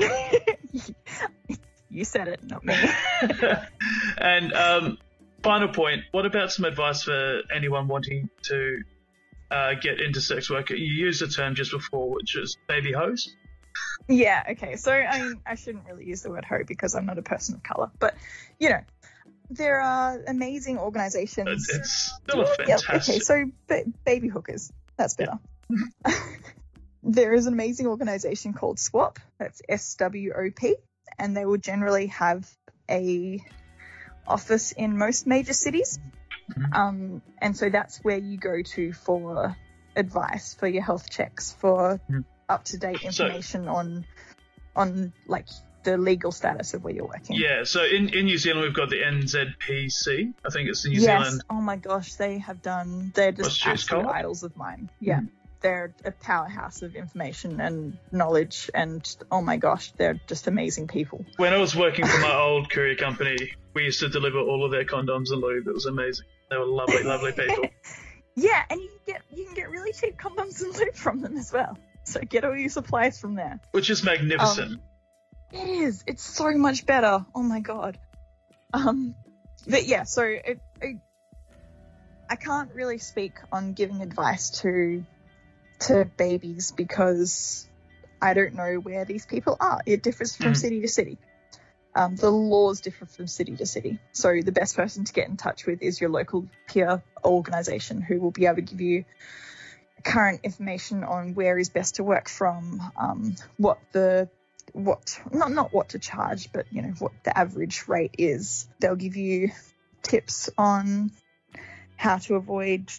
[1.91, 2.75] you said it, not me.
[4.19, 4.99] and um,
[5.43, 8.83] final point: What about some advice for anyone wanting to
[9.51, 10.71] uh, get into sex work?
[10.71, 13.35] You used a term just before, which is baby hose.
[14.09, 14.77] Yeah, okay.
[14.77, 17.57] So I mean, I shouldn't really use the word hoe because I'm not a person
[17.57, 18.15] of color, but
[18.59, 18.81] you know,
[19.51, 21.69] there are amazing organizations.
[21.71, 22.95] It's still fantastic.
[23.09, 24.73] okay, so ba- baby hookers.
[24.97, 25.39] That's better.
[27.03, 29.19] there is an amazing organization called SWOP.
[29.39, 30.77] That's S W O P,
[31.19, 32.49] and they will generally have
[32.91, 33.43] a
[34.27, 35.99] office in most major cities.
[36.53, 36.75] Mhm.
[36.75, 39.57] Um, and so that's where you go to for
[39.97, 42.25] advice, for your health checks, for Mhm.
[42.49, 44.05] up to date So- information on
[44.77, 45.47] on like
[45.89, 47.37] the legal status of where you're working.
[47.37, 50.35] Yeah, so in, in New Zealand we've got the NZPC.
[50.45, 51.25] I think it's the New yes.
[51.25, 51.43] Zealand.
[51.49, 53.13] Oh my gosh, they have done.
[53.15, 54.91] They're just absolute idols of mine.
[55.01, 55.21] Yeah.
[55.61, 61.25] They're a powerhouse of information and knowledge, and oh my gosh, they're just amazing people.
[61.37, 63.37] When I was working for my old courier company,
[63.75, 65.67] we used to deliver all of their condoms and lube.
[65.67, 66.27] It was amazing.
[66.49, 67.65] They were lovely, lovely people.
[68.37, 71.37] Yeah, and you can get you can get really cheap condoms and lube from them
[71.37, 71.77] as well.
[72.05, 73.59] So get all your supplies from there.
[73.73, 74.75] Which is magnificent.
[74.75, 74.81] Um,
[75.53, 76.05] It is.
[76.07, 77.25] It's so much better.
[77.35, 77.99] Oh my god.
[78.73, 79.15] Um,
[79.67, 80.05] but yeah.
[80.05, 80.99] So it, it,
[82.29, 85.05] I can't really speak on giving advice to
[85.81, 87.67] to babies because
[88.21, 89.81] I don't know where these people are.
[89.87, 90.57] It differs from Mhm.
[90.57, 91.19] city to city.
[91.95, 93.99] Um, the laws differ from city to city.
[94.13, 98.21] So the best person to get in touch with is your local peer organization who
[98.21, 99.05] will be able to give you
[100.05, 104.29] current information on where is best to work from, um, what the
[104.73, 108.69] what not not what to charge, but you know what the average rate is.
[108.81, 109.51] They'll give you
[110.03, 111.11] tips on
[111.97, 112.91] how to avoid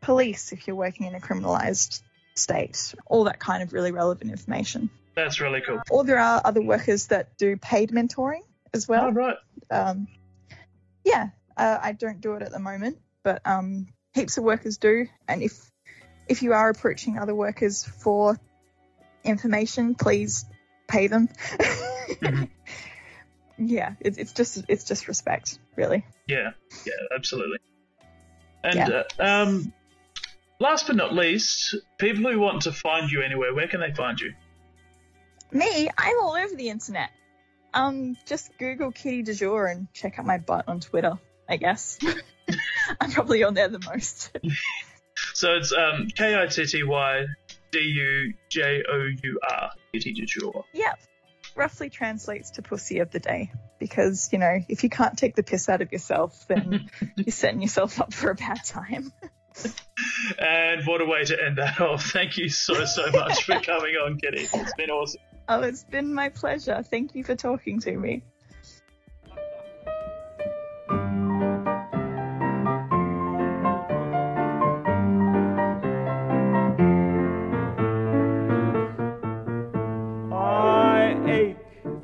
[0.00, 2.02] police if you're working in a criminalized
[2.34, 4.90] state, all that kind of really relevant information.
[5.14, 5.82] That's really cool.
[5.90, 8.42] Or there are other workers that do paid mentoring
[8.72, 9.36] as well oh, right.
[9.70, 10.06] um,
[11.04, 15.06] yeah, uh, I don't do it at the moment, but um, heaps of workers do.
[15.26, 15.70] And if
[16.28, 18.38] if you are approaching other workers for
[19.24, 20.44] information, please
[20.88, 21.28] pay them.
[22.22, 22.48] Mhm.
[23.60, 26.06] Yeah, it's it's just it's just respect, really.
[26.28, 26.50] Yeah,
[26.86, 27.58] yeah, absolutely.
[28.62, 29.02] And Yeah.
[29.18, 29.72] uh, um,
[30.60, 34.20] last but not least, people who want to find you anywhere, where can they find
[34.20, 34.32] you?
[35.50, 37.10] Me, I'm all over the internet.
[37.74, 41.18] Um, just Google Kitty du jour and check out my butt on Twitter.
[41.48, 41.98] I guess
[43.00, 44.36] I'm probably on there the most.
[45.34, 47.26] So it's um, K I T T Y
[47.70, 50.64] D U J O U R, Kitty du jour.
[50.72, 50.98] Yep.
[51.54, 53.50] Roughly translates to pussy of the day.
[53.78, 57.62] Because, you know, if you can't take the piss out of yourself, then you're setting
[57.62, 59.12] yourself up for a bad time.
[60.38, 62.10] And what a way to end that off.
[62.12, 64.48] Thank you so, so much for coming on, Kitty.
[64.52, 65.20] It's been awesome.
[65.48, 66.82] Oh, it's been my pleasure.
[66.82, 68.22] Thank you for talking to me.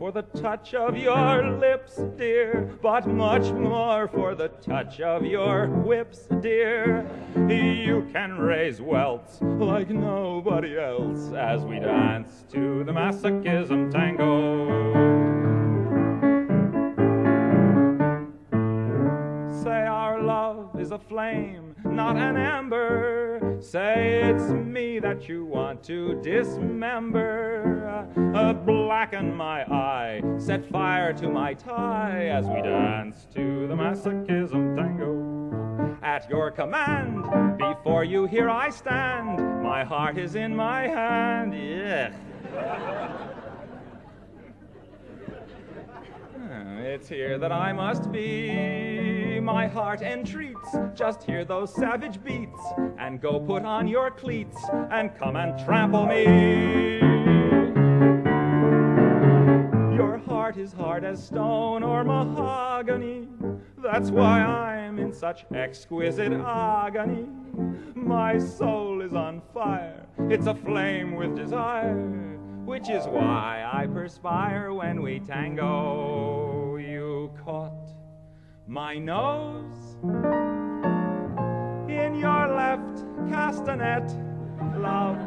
[0.05, 5.67] For the touch of your lips, dear, but much more for the touch of your
[5.67, 7.09] whips, dear.
[7.49, 14.69] You can raise welts like nobody else as we dance to the masochism tango.
[19.63, 23.59] Say our love is a flame, not an ember.
[23.61, 28.09] Say it's me that you want to dismember.
[28.35, 34.77] Uh, blacken my eye, set fire to my tie as we dance to the masochism
[34.77, 35.99] tango.
[36.03, 39.63] At your command, before you here I stand.
[39.63, 41.55] My heart is in my hand.
[41.55, 42.13] Yeah.
[46.87, 49.14] It's here that I must be.
[49.65, 50.77] My heart entreats.
[50.95, 52.61] Just hear those savage beats.
[52.99, 56.99] And go put on your cleats and come and trample me.
[59.97, 63.27] Your heart is hard as stone or mahogany.
[63.79, 67.27] That's why I'm in such exquisite agony.
[67.95, 70.05] My soul is on fire.
[70.29, 72.35] It's aflame with desire
[72.65, 76.77] which is why I perspire when we tango.
[76.77, 77.84] You caught
[78.67, 79.97] my nose
[81.89, 84.09] in your left castanet,
[84.81, 85.19] love.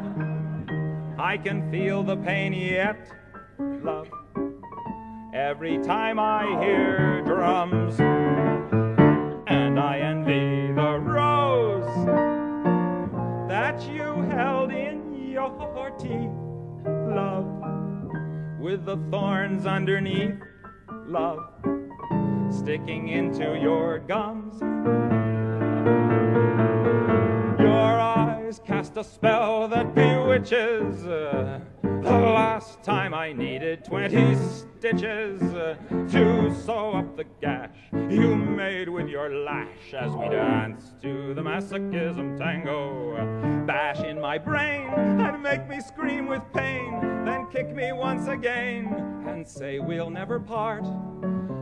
[1.18, 3.10] I can feel the pain yet,
[3.58, 4.08] love.
[5.32, 12.06] Every time I hear drums, and I envy the rose
[13.48, 16.30] that you held in your teeth
[16.86, 17.46] love,
[18.60, 20.34] with the thorns underneath,
[21.06, 21.47] love,
[22.50, 24.60] sticking into your gums.
[27.60, 31.04] Your eyes cast a spell that bewitches.
[31.04, 35.76] Uh, the last time I needed 20 stitches uh,
[36.10, 41.42] to sew up the gash you made with your lash as we danced to the
[41.42, 43.64] masochism tango.
[43.66, 48.86] Bash in my brain and make me scream with pain, then kick me once again
[49.26, 50.84] and say we'll never part.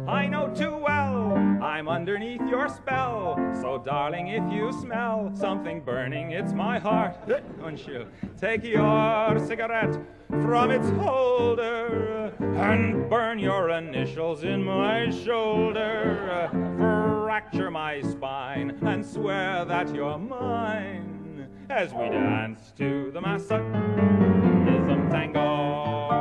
[0.09, 3.37] I know too well I'm underneath your spell.
[3.61, 7.17] So, darling, if you smell something burning, it's my heart.
[7.61, 8.07] Won't you
[8.41, 9.99] take your cigarette
[10.29, 16.49] from its holder and burn your initials in my shoulder?
[17.25, 26.16] Fracture my spine and swear that you're mine as we dance to the masochism tango.